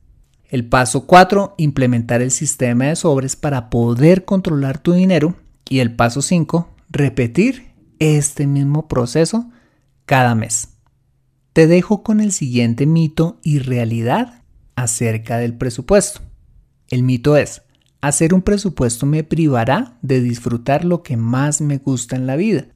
El 0.49 0.67
paso 0.67 1.07
4, 1.07 1.55
implementar 1.59 2.23
el 2.23 2.31
sistema 2.31 2.87
de 2.87 2.97
sobres 2.97 3.37
para 3.37 3.71
poder 3.71 4.25
controlar 4.25 4.79
tu 4.79 4.93
dinero. 4.93 5.37
Y 5.69 5.81
el 5.81 5.95
paso 5.95 6.23
5, 6.23 6.75
repetir 6.91 7.75
este 7.99 8.47
mismo 8.47 8.89
proceso 8.89 9.51
cada 10.07 10.35
mes. 10.35 10.69
Te 11.53 11.67
dejo 11.67 12.03
con 12.03 12.21
el 12.21 12.33
siguiente 12.33 12.87
mito 12.87 13.39
y 13.43 13.59
realidad 13.59 14.43
acerca 14.75 15.39
del 15.39 15.55
presupuesto. 15.55 16.21
El 16.89 17.03
mito 17.03 17.37
es, 17.37 17.63
Hacer 18.01 18.33
un 18.33 18.43
presupuesto 18.43 19.07
me 19.07 19.25
privará 19.25 19.99
de 20.03 20.21
disfrutar 20.21 20.85
lo 20.85 21.03
que 21.03 21.17
más 21.17 21.61
me 21.61 21.79
gusta 21.79 22.15
en 22.15 22.29
la 22.29 22.37
vida. 22.37 22.67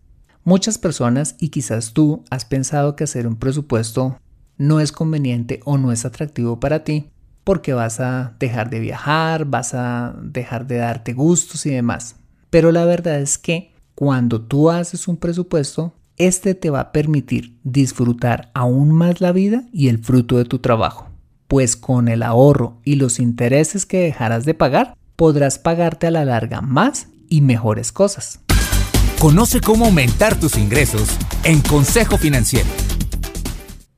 Muchas 0.43 0.79
personas, 0.79 1.37
y 1.39 1.51
quizás 1.51 1.93
tú, 1.93 2.25
has 2.31 2.45
pensado 2.45 2.97
que 2.97 3.05
hacer 3.05 3.29
un 3.29 3.37
presupuesto 3.37 4.19
no 4.59 4.81
es 4.81 4.91
conveniente 4.91 5.61
o 5.65 5.79
no 5.79 5.93
es 5.93 6.05
atractivo 6.05 6.59
para 6.59 6.83
ti 6.83 7.09
porque 7.45 7.73
vas 7.73 8.01
a 8.01 8.35
dejar 8.39 8.71
de 8.71 8.81
viajar, 8.81 9.45
vas 9.45 9.75
a 9.75 10.17
dejar 10.23 10.67
de 10.67 10.79
darte 10.79 11.13
gustos 11.13 11.67
y 11.67 11.71
demás. 11.71 12.17
Pero 12.51 12.73
la 12.73 12.85
verdad 12.85 13.21
es 13.21 13.39
que 13.39 13.73
cuando 13.95 14.43
tú 14.43 14.71
haces 14.71 15.07
un 15.07 15.17
presupuesto, 15.17 15.95
este 16.17 16.55
te 16.55 16.71
va 16.71 16.81
a 16.81 16.93
permitir 16.93 17.59
disfrutar 17.63 18.51
aún 18.55 18.91
más 18.91 19.21
la 19.21 19.33
vida 19.33 19.65
y 19.73 19.89
el 19.89 19.99
fruto 19.99 20.37
de 20.37 20.45
tu 20.45 20.59
trabajo. 20.59 21.09
Pues 21.49 21.77
con 21.77 22.09
el 22.09 22.23
ahorro 22.23 22.81
y 22.85 22.97
los 22.97 23.19
intereses 23.19 23.87
que 23.87 24.01
dejarás 24.01 24.45
de 24.45 24.55
pagar, 24.55 24.97
podrás 25.16 25.59
pagarte 25.59 26.07
a 26.07 26.11
la 26.11 26.25
larga 26.25 26.61
más 26.61 27.09
y 27.29 27.40
mejores 27.40 27.92
cosas. 27.92 28.40
Conoce 29.18 29.61
cómo 29.61 29.87
aumentar 29.87 30.38
tus 30.38 30.57
ingresos 30.57 31.09
en 31.44 31.61
Consejo 31.61 32.18
Financiero. 32.18 32.68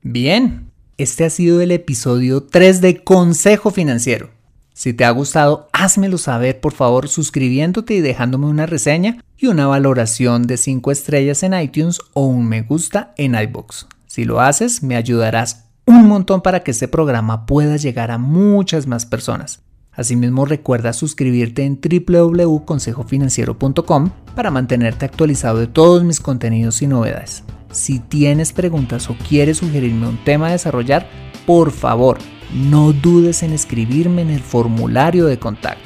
Bien, 0.01 0.71
este 0.97 1.25
ha 1.25 1.29
sido 1.29 1.61
el 1.61 1.71
episodio 1.71 2.43
3 2.43 2.79
de 2.79 3.03
Consejo 3.03 3.71
Financiero. 3.71 4.29
Si 4.73 4.93
te 4.93 5.05
ha 5.05 5.11
gustado, 5.11 5.69
házmelo 5.73 6.17
saber 6.17 6.59
por 6.59 6.73
favor 6.73 7.07
suscribiéndote 7.07 7.95
y 7.95 8.01
dejándome 8.01 8.47
una 8.47 8.65
reseña 8.65 9.23
y 9.37 9.47
una 9.47 9.67
valoración 9.67 10.47
de 10.47 10.57
5 10.57 10.91
estrellas 10.91 11.43
en 11.43 11.53
iTunes 11.53 11.99
o 12.13 12.25
un 12.25 12.45
me 12.45 12.61
gusta 12.61 13.13
en 13.17 13.35
iBox. 13.35 13.87
Si 14.05 14.25
lo 14.25 14.41
haces, 14.41 14.83
me 14.83 14.95
ayudarás 14.95 15.65
un 15.85 16.07
montón 16.07 16.41
para 16.41 16.61
que 16.61 16.71
este 16.71 16.87
programa 16.87 17.45
pueda 17.45 17.77
llegar 17.77 18.11
a 18.11 18.17
muchas 18.17 18.85
más 18.85 19.05
personas. 19.05 19.61
Asimismo, 19.95 20.45
recuerda 20.45 20.93
suscribirte 20.93 21.63
en 21.63 21.79
www.consejofinanciero.com 21.79 24.09
para 24.35 24.51
mantenerte 24.51 25.05
actualizado 25.05 25.59
de 25.59 25.67
todos 25.67 26.03
mis 26.03 26.19
contenidos 26.19 26.81
y 26.81 26.87
novedades. 26.87 27.43
Si 27.71 27.99
tienes 27.99 28.51
preguntas 28.53 29.09
o 29.09 29.15
quieres 29.27 29.57
sugerirme 29.57 30.07
un 30.07 30.23
tema 30.23 30.47
a 30.47 30.51
desarrollar, 30.51 31.07
por 31.45 31.71
favor, 31.71 32.17
no 32.53 32.93
dudes 32.93 33.43
en 33.43 33.53
escribirme 33.53 34.21
en 34.21 34.29
el 34.29 34.41
formulario 34.41 35.25
de 35.25 35.39
contacto. 35.39 35.81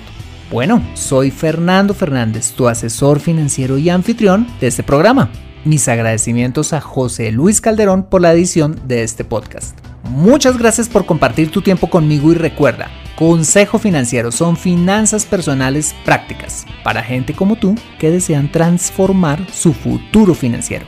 Bueno, 0.52 0.84
soy 0.96 1.30
Fernando 1.30 1.94
Fernández, 1.94 2.54
tu 2.54 2.68
asesor 2.68 3.20
financiero 3.20 3.78
y 3.78 3.90
anfitrión 3.90 4.48
de 4.60 4.68
este 4.68 4.84
programa. 4.84 5.30
Mis 5.66 5.88
agradecimientos 5.88 6.74
a 6.74 6.82
José 6.82 7.32
Luis 7.32 7.62
Calderón 7.62 8.04
por 8.04 8.22
la 8.22 8.34
edición 8.34 8.80
de 8.88 9.04
este 9.04 9.24
podcast. 9.24 9.78
Muchas 10.10 10.58
gracias 10.58 10.90
por 10.90 11.06
compartir 11.06 11.52
tu 11.52 11.62
tiempo 11.62 11.90
conmigo 11.90 12.32
y 12.32 12.36
recuerda, 12.36 12.90
Consejo 13.20 13.80
Financiero 13.80 14.32
son 14.32 14.56
finanzas 14.56 15.26
personales 15.26 15.94
prácticas 16.06 16.66
para 16.86 17.04
gente 17.04 17.34
como 17.34 17.58
tú 17.58 17.76
que 18.00 18.12
desean 18.12 18.50
transformar 18.50 19.46
su 19.52 19.74
futuro 19.74 20.34
financiero. 20.34 20.86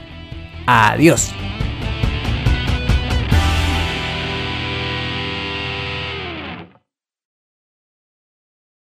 Adiós. 0.65 1.33